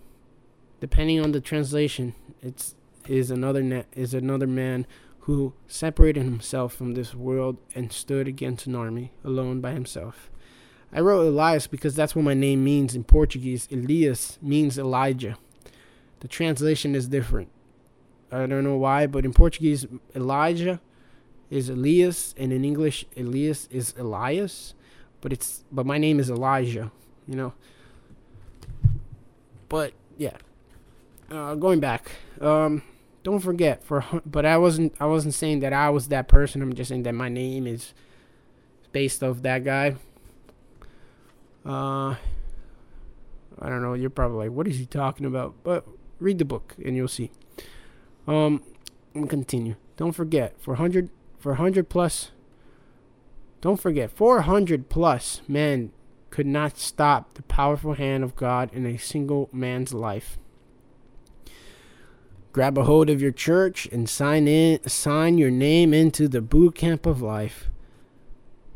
depending 0.80 1.20
on 1.20 1.32
the 1.32 1.42
translation, 1.42 2.14
it's 2.40 2.76
is 3.08 3.32
another 3.32 3.64
na- 3.64 3.90
is 3.94 4.14
another 4.14 4.46
man 4.46 4.86
who 5.22 5.54
separated 5.66 6.24
himself 6.24 6.72
from 6.72 6.94
this 6.94 7.16
world 7.16 7.58
and 7.74 7.92
stood 7.92 8.28
against 8.28 8.68
an 8.68 8.76
army 8.76 9.12
alone 9.24 9.60
by 9.60 9.72
himself. 9.72 10.30
I 10.94 11.00
wrote 11.00 11.26
Elias 11.26 11.66
because 11.66 11.96
that's 11.96 12.16
what 12.16 12.26
my 12.26 12.36
name 12.36 12.64
means 12.64 12.94
in 12.94 13.06
Portuguese. 13.06 13.68
Elias 13.72 14.38
means 14.40 14.78
Elijah. 14.78 15.40
The 16.26 16.30
translation 16.30 16.96
is 16.96 17.08
different. 17.08 17.50
I 18.32 18.48
don't 18.48 18.64
know 18.64 18.78
why, 18.78 19.06
but 19.06 19.26
in 19.26 19.32
Portuguese, 19.32 19.86
Elijah 20.16 20.82
is 21.52 21.70
Elias, 21.70 22.34
and 22.36 22.52
in 22.52 22.66
English, 22.66 23.06
Elias 23.16 23.68
is 23.70 23.94
Elias. 23.96 24.74
But 25.22 25.34
it's 25.34 25.64
but 25.72 25.86
my 25.86 26.00
name 26.00 26.20
is 26.20 26.32
Elijah, 26.32 26.92
you 27.28 27.36
know. 27.36 27.54
But 29.70 29.94
yeah, 30.18 30.38
uh, 31.30 31.54
going 31.54 31.80
back, 31.80 32.10
um, 32.42 32.82
don't 33.22 33.40
forget 33.40 33.84
for 33.84 34.04
but 34.26 34.48
I 34.48 34.58
wasn't 34.58 34.96
I 35.00 35.06
wasn't 35.06 35.36
saying 35.36 35.60
that 35.60 35.74
I 35.74 35.92
was 35.92 36.08
that 36.08 36.28
person. 36.28 36.64
I'm 36.64 36.74
just 36.74 36.90
saying 36.90 37.04
that 37.04 37.14
my 37.14 37.30
name 37.30 37.68
is 37.68 37.94
based 38.92 39.22
off 39.22 39.44
that 39.44 39.64
guy. 39.64 39.98
Uh, 41.64 42.16
I 43.62 43.70
don't 43.70 43.84
know. 43.84 43.94
You're 43.94 44.10
probably 44.10 44.48
like, 44.48 44.58
what 44.58 44.68
is 44.68 44.80
he 44.80 44.88
talking 44.88 45.28
about? 45.28 45.54
But 45.64 45.86
read 46.20 46.40
the 46.40 46.46
book 46.46 46.76
and 46.84 46.96
you'll 46.96 47.08
see. 47.08 47.32
Um, 48.28 48.64
I'm 49.14 49.28
continue. 49.28 49.76
Don't 49.98 50.14
forget 50.14 50.56
for 50.60 50.76
hundred 50.76 51.10
for 51.38 51.56
hundred 51.56 51.90
plus. 51.90 52.32
Don't 53.62 53.82
forget 53.82 54.12
400 54.12 54.90
plus 54.90 55.42
men 55.48 55.92
could 56.30 56.46
not 56.46 56.78
stop 56.78 57.34
the 57.34 57.42
powerful 57.42 57.94
hand 57.94 58.24
of 58.24 58.36
God 58.36 58.70
in 58.72 58.86
a 58.86 58.98
single 58.98 59.50
man's 59.52 59.92
life. 59.92 60.38
Grab 62.52 62.78
a 62.78 62.84
hold 62.84 63.10
of 63.10 63.24
your 63.24 63.32
church 63.32 63.88
and 63.92 64.08
sign 64.08 64.48
in 64.48 64.88
sign 64.88 65.40
your 65.40 65.50
name 65.50 65.96
into 65.96 66.28
the 66.28 66.42
boot 66.42 66.76
camp 66.76 67.08
of 67.08 67.24
life. 67.24 67.70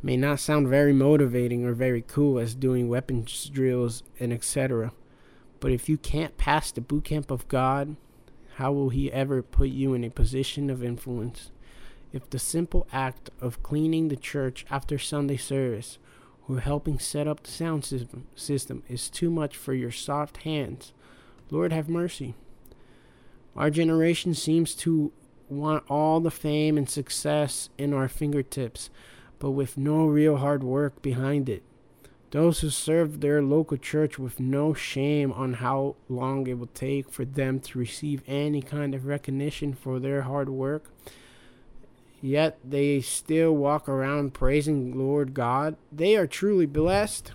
May 0.01 0.17
not 0.17 0.39
sound 0.39 0.67
very 0.67 0.91
motivating 0.91 1.65
or 1.65 1.73
very 1.73 2.01
cool 2.01 2.39
as 2.39 2.55
doing 2.55 2.89
weapons 2.89 3.47
drills 3.53 4.01
and 4.19 4.33
etc. 4.33 4.91
But 5.59 5.71
if 5.71 5.89
you 5.89 5.97
can't 5.97 6.37
pass 6.37 6.71
the 6.71 6.81
boot 6.81 7.05
camp 7.05 7.31
of 7.31 7.47
God, 7.47 7.95
how 8.55 8.71
will 8.71 8.89
he 8.89 9.11
ever 9.11 9.41
put 9.41 9.69
you 9.69 9.93
in 9.93 10.03
a 10.03 10.09
position 10.09 10.69
of 10.69 10.83
influence? 10.83 11.51
If 12.11 12.29
the 12.29 12.39
simple 12.39 12.87
act 12.91 13.29
of 13.39 13.61
cleaning 13.61 14.07
the 14.07 14.15
church 14.15 14.65
after 14.69 14.97
Sunday 14.97 15.37
service 15.37 15.99
or 16.47 16.59
helping 16.59 16.97
set 16.97 17.27
up 17.27 17.43
the 17.43 17.51
sound 17.51 17.85
system, 17.85 18.25
system 18.35 18.83
is 18.89 19.09
too 19.09 19.29
much 19.29 19.55
for 19.55 19.73
your 19.73 19.91
soft 19.91 20.37
hands, 20.37 20.93
Lord 21.51 21.71
have 21.71 21.89
mercy. 21.89 22.35
Our 23.55 23.69
generation 23.69 24.33
seems 24.33 24.73
to 24.75 25.11
want 25.49 25.83
all 25.89 26.19
the 26.19 26.31
fame 26.31 26.77
and 26.77 26.89
success 26.89 27.69
in 27.77 27.93
our 27.93 28.07
fingertips, 28.07 28.89
but 29.39 29.51
with 29.51 29.77
no 29.77 30.05
real 30.05 30.37
hard 30.37 30.63
work 30.63 31.01
behind 31.01 31.49
it. 31.49 31.63
Those 32.31 32.59
who 32.59 32.69
serve 32.69 33.21
their 33.21 33.41
local 33.41 33.77
church 33.77 34.19
with 34.19 34.39
no 34.39 34.73
shame 34.73 35.31
on 35.31 35.53
how 35.53 35.95
long 36.07 36.45
it 36.45 36.59
will 36.59 36.67
take 36.67 37.09
for 37.09 37.25
them 37.25 37.59
to 37.61 37.79
receive 37.79 38.21
any 38.27 38.61
kind 38.61 38.93
of 38.93 39.05
recognition 39.07 39.73
for 39.73 39.99
their 39.99 40.21
hard 40.21 40.49
work, 40.49 40.91
yet 42.21 42.59
they 42.63 43.01
still 43.01 43.55
walk 43.55 43.89
around 43.89 44.35
praising 44.35 44.95
Lord 44.95 45.33
God, 45.33 45.75
they 45.91 46.15
are 46.15 46.27
truly 46.27 46.67
blessed. 46.67 47.31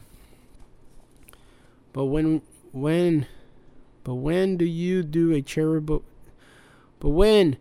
But 1.92 2.06
when 2.06 2.42
when 2.70 3.26
but 4.04 4.14
when 4.14 4.56
do 4.56 4.64
you 4.64 5.02
do 5.02 5.32
a 5.32 5.42
charitable 5.42 6.04
but 7.00 7.10
when 7.10 7.56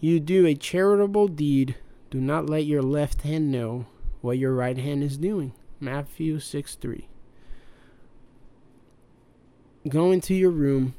you 0.00 0.20
do 0.20 0.46
a 0.46 0.54
charitable 0.54 1.28
deed, 1.28 1.76
do 2.10 2.20
not 2.20 2.48
let 2.48 2.64
your 2.64 2.82
left 2.82 3.22
hand 3.22 3.50
know 3.50 3.86
what 4.20 4.38
your 4.38 4.54
right 4.54 4.78
hand 4.78 5.02
is 5.02 5.18
doing. 5.18 5.52
Matthew 5.82 6.38
6 6.38 6.76
3. 6.76 7.08
Go 9.88 10.12
into 10.12 10.32
your 10.32 10.52
room. 10.52 10.94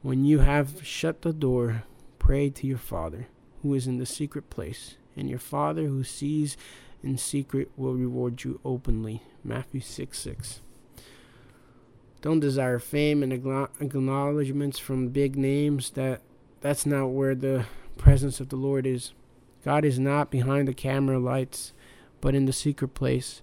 When 0.00 0.24
you 0.24 0.38
have 0.38 0.86
shut 0.86 1.22
the 1.22 1.32
door, 1.32 1.82
pray 2.20 2.48
to 2.50 2.66
your 2.68 2.78
Father 2.78 3.26
who 3.62 3.74
is 3.74 3.88
in 3.88 3.98
the 3.98 4.06
secret 4.06 4.48
place, 4.48 4.94
and 5.16 5.28
your 5.28 5.40
Father 5.40 5.86
who 5.86 6.04
sees 6.04 6.56
in 7.02 7.18
secret 7.18 7.72
will 7.76 7.94
reward 7.94 8.44
you 8.44 8.60
openly. 8.64 9.24
Matthew 9.42 9.80
6 9.80 10.16
6. 10.16 10.60
Don't 12.20 12.38
desire 12.38 12.78
fame 12.78 13.24
and 13.24 13.32
acknowledgments 13.32 14.78
from 14.78 15.08
big 15.08 15.36
names. 15.36 15.90
That 15.90 16.20
that's 16.60 16.86
not 16.86 17.08
where 17.08 17.34
the 17.34 17.66
presence 17.98 18.38
of 18.38 18.50
the 18.50 18.56
Lord 18.56 18.86
is. 18.86 19.14
God 19.64 19.84
is 19.84 19.98
not 19.98 20.30
behind 20.30 20.68
the 20.68 20.74
camera 20.74 21.18
lights, 21.18 21.72
but 22.20 22.36
in 22.36 22.46
the 22.46 22.52
secret 22.52 22.94
place, 22.94 23.42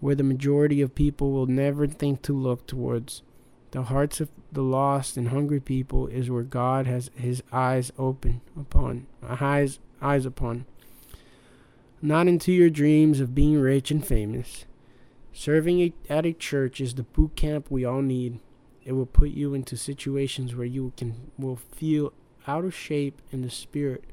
where 0.00 0.14
the 0.14 0.22
majority 0.22 0.80
of 0.80 0.94
people 0.94 1.32
will 1.32 1.46
never 1.46 1.86
think 1.86 2.22
to 2.22 2.32
look 2.32 2.66
towards. 2.66 3.22
The 3.70 3.84
hearts 3.84 4.20
of 4.20 4.30
the 4.50 4.62
lost 4.62 5.16
and 5.16 5.28
hungry 5.28 5.60
people 5.60 6.06
is 6.06 6.30
where 6.30 6.42
God 6.42 6.86
has 6.86 7.10
his 7.14 7.42
eyes 7.52 7.92
open 7.98 8.40
upon, 8.58 9.06
eyes 9.22 9.78
eyes 10.00 10.24
upon. 10.24 10.64
Not 12.00 12.28
into 12.28 12.52
your 12.52 12.70
dreams 12.70 13.20
of 13.20 13.34
being 13.34 13.58
rich 13.58 13.90
and 13.90 14.06
famous. 14.06 14.64
Serving 15.32 15.92
at 16.08 16.24
a 16.24 16.32
church 16.32 16.80
is 16.80 16.94
the 16.94 17.02
boot 17.02 17.36
camp 17.36 17.70
we 17.70 17.84
all 17.84 18.02
need. 18.02 18.38
It 18.84 18.92
will 18.92 19.06
put 19.06 19.30
you 19.30 19.52
into 19.52 19.76
situations 19.76 20.54
where 20.54 20.66
you 20.66 20.92
can 20.96 21.30
will 21.36 21.56
feel 21.56 22.12
out 22.46 22.64
of 22.64 22.74
shape 22.74 23.20
in 23.30 23.42
the 23.42 23.50
spirit, 23.50 24.04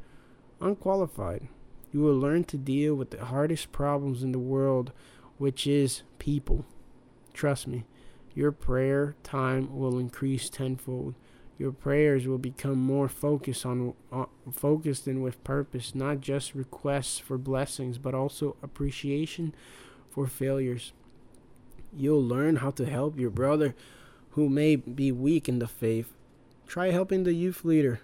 unqualified. 0.60 1.48
You 1.94 2.02
will 2.02 2.18
learn 2.18 2.44
to 2.46 2.58
deal 2.58 2.94
with 2.96 3.12
the 3.12 3.26
hardest 3.26 3.72
problems 3.72 4.22
in 4.22 4.34
the 4.34 4.40
world, 4.40 4.92
which 5.38 5.68
is 5.68 6.04
people. 6.20 6.66
Trust 7.34 7.68
me, 7.68 7.84
your 8.34 8.52
prayer 8.52 9.16
time 9.24 9.78
will 9.78 9.98
increase 9.98 10.50
tenfold. 10.50 11.16
Your 11.58 11.72
prayers 11.72 12.28
will 12.28 12.38
become 12.38 12.78
more 12.80 13.08
focused 13.08 13.66
on 13.66 13.94
uh, 14.12 14.26
focused 14.52 15.08
and 15.08 15.24
with 15.24 15.42
purpose, 15.44 15.96
not 15.96 16.20
just 16.20 16.54
requests 16.54 17.18
for 17.18 17.38
blessings, 17.38 17.98
but 17.98 18.14
also 18.14 18.58
appreciation 18.62 19.56
for 20.10 20.28
failures. 20.28 20.92
You'll 21.96 22.24
learn 22.24 22.58
how 22.58 22.72
to 22.72 22.86
help 22.86 23.18
your 23.18 23.30
brother 23.30 23.74
who 24.32 24.50
may 24.50 24.76
be 24.76 25.14
weak 25.14 25.48
in 25.48 25.60
the 25.60 25.68
faith. 25.68 26.14
Try 26.68 26.92
helping 26.92 27.24
the 27.24 27.34
youth 27.34 27.64
leader. 27.64 28.02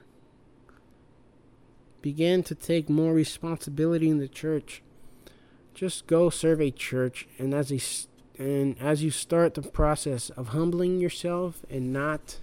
Begin 2.01 2.41
to 2.43 2.55
take 2.55 2.89
more 2.89 3.13
responsibility 3.13 4.09
in 4.09 4.17
the 4.17 4.29
church. 4.29 4.81
Just 5.73 6.07
go 6.07 6.29
serve 6.29 6.61
a 6.61 6.71
church, 6.71 7.27
and 7.37 7.53
as 7.53 7.71
a 7.71 7.79
and 8.41 8.75
as 8.79 9.03
you 9.03 9.11
start 9.11 9.53
the 9.53 9.61
process 9.61 10.29
of 10.31 10.49
humbling 10.49 10.99
yourself 10.99 11.63
and 11.69 11.93
not 11.93 12.39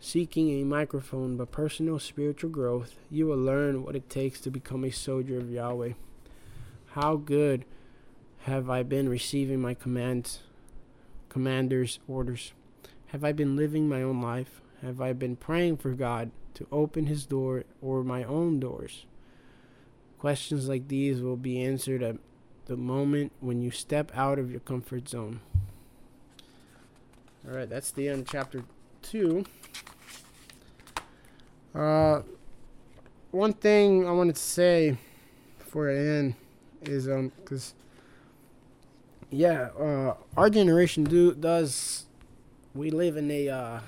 seeking 0.00 0.50
a 0.50 0.64
microphone 0.64 1.36
but 1.36 1.50
personal 1.50 1.98
spiritual 1.98 2.50
growth, 2.50 2.96
you 3.10 3.26
will 3.26 3.38
learn 3.38 3.82
what 3.82 3.96
it 3.96 4.08
takes 4.08 4.40
to 4.40 4.50
become 4.50 4.84
a 4.84 4.90
soldier 4.90 5.38
of 5.38 5.50
Yahweh. 5.50 5.92
How 6.92 7.16
good 7.16 7.64
have 8.40 8.70
I 8.70 8.82
been 8.82 9.08
receiving 9.08 9.60
my 9.60 9.74
commands, 9.74 10.40
commander's 11.28 11.98
orders? 12.08 12.52
Have 13.08 13.24
I 13.24 13.32
been 13.32 13.56
living 13.56 13.88
my 13.88 14.02
own 14.02 14.20
life? 14.20 14.60
Have 14.82 15.00
I 15.00 15.12
been 15.12 15.36
praying 15.36 15.78
for 15.78 15.90
God 15.90 16.30
to 16.54 16.66
open 16.70 17.06
his 17.06 17.26
door 17.26 17.64
or 17.82 18.02
my 18.02 18.24
own 18.24 18.60
doors? 18.60 19.06
Questions 20.18 20.68
like 20.68 20.88
these 20.88 21.20
will 21.20 21.36
be 21.36 21.62
answered 21.62 22.02
at 22.02 22.16
the 22.66 22.76
moment 22.76 23.32
when 23.40 23.62
you 23.62 23.70
step 23.70 24.10
out 24.14 24.38
of 24.38 24.50
your 24.50 24.60
comfort 24.60 25.08
zone. 25.08 25.40
All 27.48 27.56
right, 27.56 27.68
that's 27.68 27.90
the 27.92 28.08
end 28.08 28.22
of 28.22 28.28
chapter 28.28 28.64
2. 29.02 29.44
Uh, 31.74 32.22
one 33.30 33.52
thing 33.52 34.08
I 34.08 34.12
wanted 34.12 34.34
to 34.36 34.42
say 34.42 34.96
before 35.58 35.90
I 35.90 35.96
end 35.96 36.34
is 36.82 37.08
um 37.08 37.32
because 37.36 37.74
yeah, 39.30 39.68
uh, 39.78 40.14
our 40.36 40.48
generation 40.48 41.04
do 41.04 41.34
does 41.34 42.06
we 42.74 42.90
live 42.90 43.16
in 43.16 43.30
a 43.30 43.48
uh, 43.48 43.80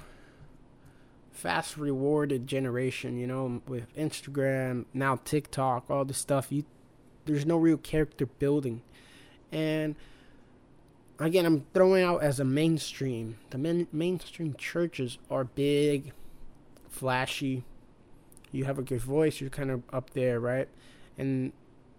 fast 1.38 1.76
rewarded 1.76 2.48
generation, 2.48 3.16
you 3.16 3.26
know, 3.26 3.62
with 3.68 3.94
Instagram, 3.96 4.86
now 4.92 5.20
TikTok, 5.24 5.88
all 5.88 6.04
this 6.04 6.18
stuff. 6.18 6.50
You 6.50 6.64
there's 7.26 7.46
no 7.46 7.56
real 7.56 7.76
character 7.76 8.26
building. 8.26 8.82
And 9.52 9.94
again, 11.20 11.46
I'm 11.46 11.64
throwing 11.74 12.02
out 12.02 12.24
as 12.24 12.40
a 12.40 12.44
mainstream. 12.44 13.36
The 13.50 13.58
main, 13.58 13.86
mainstream 13.92 14.54
churches 14.54 15.18
are 15.30 15.44
big, 15.44 16.12
flashy. 16.88 17.62
You 18.50 18.64
have 18.64 18.78
a 18.78 18.82
good 18.82 19.02
voice, 19.02 19.40
you're 19.40 19.50
kind 19.50 19.70
of 19.70 19.82
up 19.92 20.10
there, 20.14 20.40
right? 20.40 20.68
And 21.18 21.52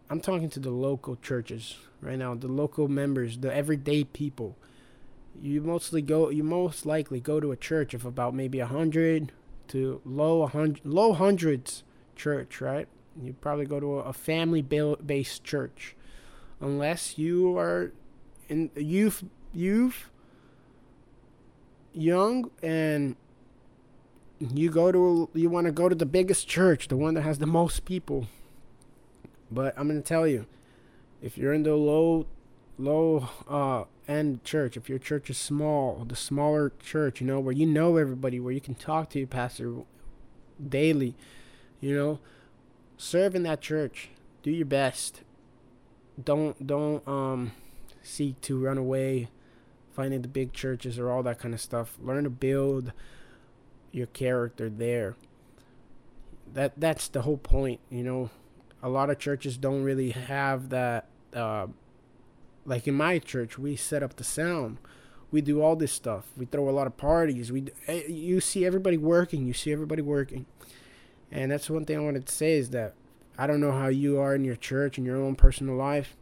I'm 0.10 0.20
talking 0.20 0.50
to 0.50 0.60
the 0.60 0.72
local 0.72 1.16
churches 1.16 1.78
right 2.02 2.18
now, 2.18 2.36
the 2.36 2.48
local 2.48 2.90
members, 2.90 3.38
the 3.38 3.54
everyday 3.56 4.04
people. 4.04 4.58
You 5.42 5.62
mostly 5.62 6.02
go, 6.02 6.30
you 6.30 6.44
most 6.44 6.86
likely 6.86 7.20
go 7.20 7.40
to 7.40 7.52
a 7.52 7.58
church 7.58 7.94
of 7.94 8.06
about 8.06 8.34
maybe 8.34 8.60
a 8.60 8.66
hundred 8.66 9.32
to 9.70 10.02
low 10.04 10.46
hundred, 10.48 10.86
low 10.86 11.14
hundreds 11.14 11.84
church, 12.16 12.60
right? 12.62 12.88
You 13.22 13.34
probably 13.34 13.66
go 13.66 13.80
to 13.80 14.00
a 14.00 14.14
family 14.14 14.62
based 14.62 15.44
church, 15.44 15.96
unless 16.60 17.18
you 17.18 17.58
are 17.58 17.92
in 18.48 18.70
youth 18.76 19.24
youth, 19.54 20.10
young, 21.94 22.52
and 22.62 23.16
you 24.40 24.70
go 24.70 24.92
to 24.92 25.30
you 25.34 25.50
want 25.50 25.66
to 25.66 25.72
go 25.72 25.90
to 25.90 25.96
the 25.96 26.06
biggest 26.06 26.48
church, 26.48 26.88
the 26.88 26.98
one 26.98 27.14
that 27.14 27.22
has 27.22 27.40
the 27.40 27.48
most 27.48 27.86
people. 27.86 28.28
But 29.52 29.74
I'm 29.78 29.88
gonna 29.88 30.02
tell 30.02 30.28
you, 30.28 30.46
if 31.22 31.38
you're 31.38 31.54
in 31.54 31.64
the 31.64 31.76
low, 31.76 32.28
low 32.78 33.30
uh, 33.48 33.84
end 34.10 34.44
church, 34.44 34.76
if 34.76 34.90
your 34.90 35.00
church 35.00 35.30
is 35.30 35.38
small, 35.38 36.04
the 36.06 36.16
smaller 36.16 36.74
church, 36.82 37.22
you 37.22 37.28
know, 37.28 37.40
where 37.40 37.54
you 37.54 37.66
know 37.66 37.98
everybody, 37.98 38.40
where 38.40 38.52
you 38.52 38.60
can 38.60 38.76
talk 38.76 39.10
to 39.12 39.20
your 39.20 39.28
pastor 39.28 39.84
daily, 40.68 41.16
you 41.80 41.96
know, 41.96 42.20
serve 42.98 43.36
in 43.36 43.44
that 43.44 43.62
church. 43.62 44.10
Do 44.42 44.52
your 44.52 44.66
best. 44.66 45.22
Don't 46.22 46.66
don't 46.66 47.08
um 47.08 47.52
seek 48.02 48.42
to 48.42 48.58
run 48.60 48.78
away 48.78 49.30
finding 49.92 50.22
the 50.22 50.28
big 50.28 50.54
churches 50.54 50.98
or 50.98 51.12
all 51.12 51.24
that 51.24 51.40
kind 51.40 51.54
of 51.54 51.62
stuff. 51.62 51.98
Learn 52.02 52.24
to 52.24 52.30
build 52.30 52.94
your 53.92 54.08
character 54.08 54.70
there. 54.70 55.16
That 56.54 56.74
that's 56.78 57.08
the 57.08 57.22
whole 57.22 57.38
point, 57.38 57.80
you 57.90 58.04
know. 58.04 58.30
A 58.82 58.88
lot 58.88 59.10
of 59.10 59.20
churches 59.20 59.58
don't 59.58 59.84
really 59.84 60.12
have 60.12 60.70
that 60.70 61.08
uh, 61.34 61.68
like 62.70 62.88
in 62.88 62.94
my 62.94 63.18
church, 63.18 63.58
we 63.58 63.76
set 63.76 64.04
up 64.04 64.16
the 64.16 64.24
sound. 64.24 64.78
We 65.32 65.42
do 65.42 65.62
all 65.62 65.76
this 65.76 65.92
stuff. 65.92 66.28
We 66.38 66.46
throw 66.46 66.70
a 66.70 66.72
lot 66.72 66.88
of 66.88 66.98
parties. 66.98 67.52
We 67.52 67.66
eh, 67.88 68.04
you 68.08 68.40
see 68.40 68.64
everybody 68.64 68.96
working. 68.96 69.48
You 69.48 69.54
see 69.54 69.74
everybody 69.74 70.04
working. 70.04 70.46
And 71.32 71.52
that's 71.52 71.70
one 71.70 71.86
thing 71.86 71.98
I 71.98 72.02
wanted 72.02 72.28
to 72.28 72.34
say 72.34 72.54
is 72.54 72.70
that 72.70 72.94
I 73.38 73.48
don't 73.48 73.60
know 73.60 73.72
how 73.72 73.88
you 73.88 74.20
are 74.20 74.36
in 74.36 74.46
your 74.46 74.56
church 74.56 74.98
and 74.98 75.06
your 75.06 75.18
own 75.18 75.36
personal 75.36 75.76
life, 75.76 76.16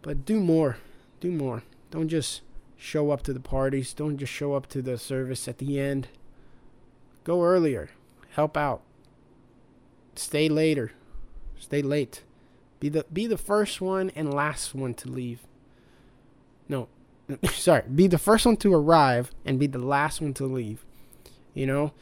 but 0.00 0.24
do 0.24 0.40
more. 0.40 0.78
Do 1.20 1.30
more. 1.30 1.62
Don't 1.90 2.08
just 2.08 2.40
show 2.76 3.10
up 3.10 3.22
to 3.24 3.34
the 3.34 3.40
parties. 3.40 3.92
Don't 3.92 4.16
just 4.16 4.32
show 4.32 4.54
up 4.54 4.66
to 4.68 4.80
the 4.80 4.96
service 4.96 5.46
at 5.46 5.58
the 5.58 5.78
end. 5.78 6.08
Go 7.22 7.42
earlier. 7.42 7.90
Help 8.30 8.56
out. 8.56 8.80
Stay 10.14 10.48
later. 10.48 10.92
Stay 11.58 11.82
late. 11.82 12.22
Be 12.80 12.88
the 12.88 13.04
be 13.12 13.26
the 13.26 13.38
first 13.38 13.82
one 13.82 14.10
and 14.14 14.32
last 14.32 14.74
one 14.74 14.94
to 14.94 15.10
leave 15.10 15.40
no, 16.68 16.88
sorry, 17.50 17.82
be 17.92 18.06
the 18.06 18.18
first 18.18 18.46
one 18.46 18.56
to 18.58 18.72
arrive 18.74 19.30
and 19.44 19.58
be 19.58 19.66
the 19.66 19.78
last 19.78 20.20
one 20.20 20.34
to 20.34 20.46
leave. 20.46 20.84
You 21.54 21.66
know, 21.66 21.92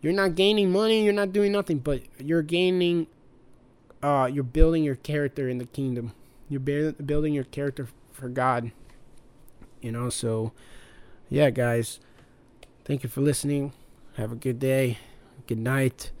you're 0.00 0.12
not 0.12 0.34
gaining 0.34 0.70
money, 0.70 1.04
you're 1.04 1.12
not 1.12 1.32
doing 1.32 1.52
nothing, 1.52 1.78
but 1.78 2.02
you're 2.18 2.42
gaining, 2.42 3.06
uh, 4.02 4.30
you're 4.32 4.44
building 4.44 4.84
your 4.84 4.96
character 4.96 5.48
in 5.48 5.58
the 5.58 5.66
kingdom. 5.66 6.12
You're 6.48 6.60
building 6.60 7.34
your 7.34 7.44
character 7.44 7.88
for 8.12 8.28
God. 8.28 8.70
You 9.80 9.92
know, 9.92 10.10
so 10.10 10.52
yeah, 11.28 11.50
guys, 11.50 11.98
thank 12.84 13.02
you 13.02 13.08
for 13.08 13.20
listening. 13.20 13.72
Have 14.14 14.32
a 14.32 14.36
good 14.36 14.58
day. 14.58 14.98
Good 15.46 15.58
night. 15.58 16.12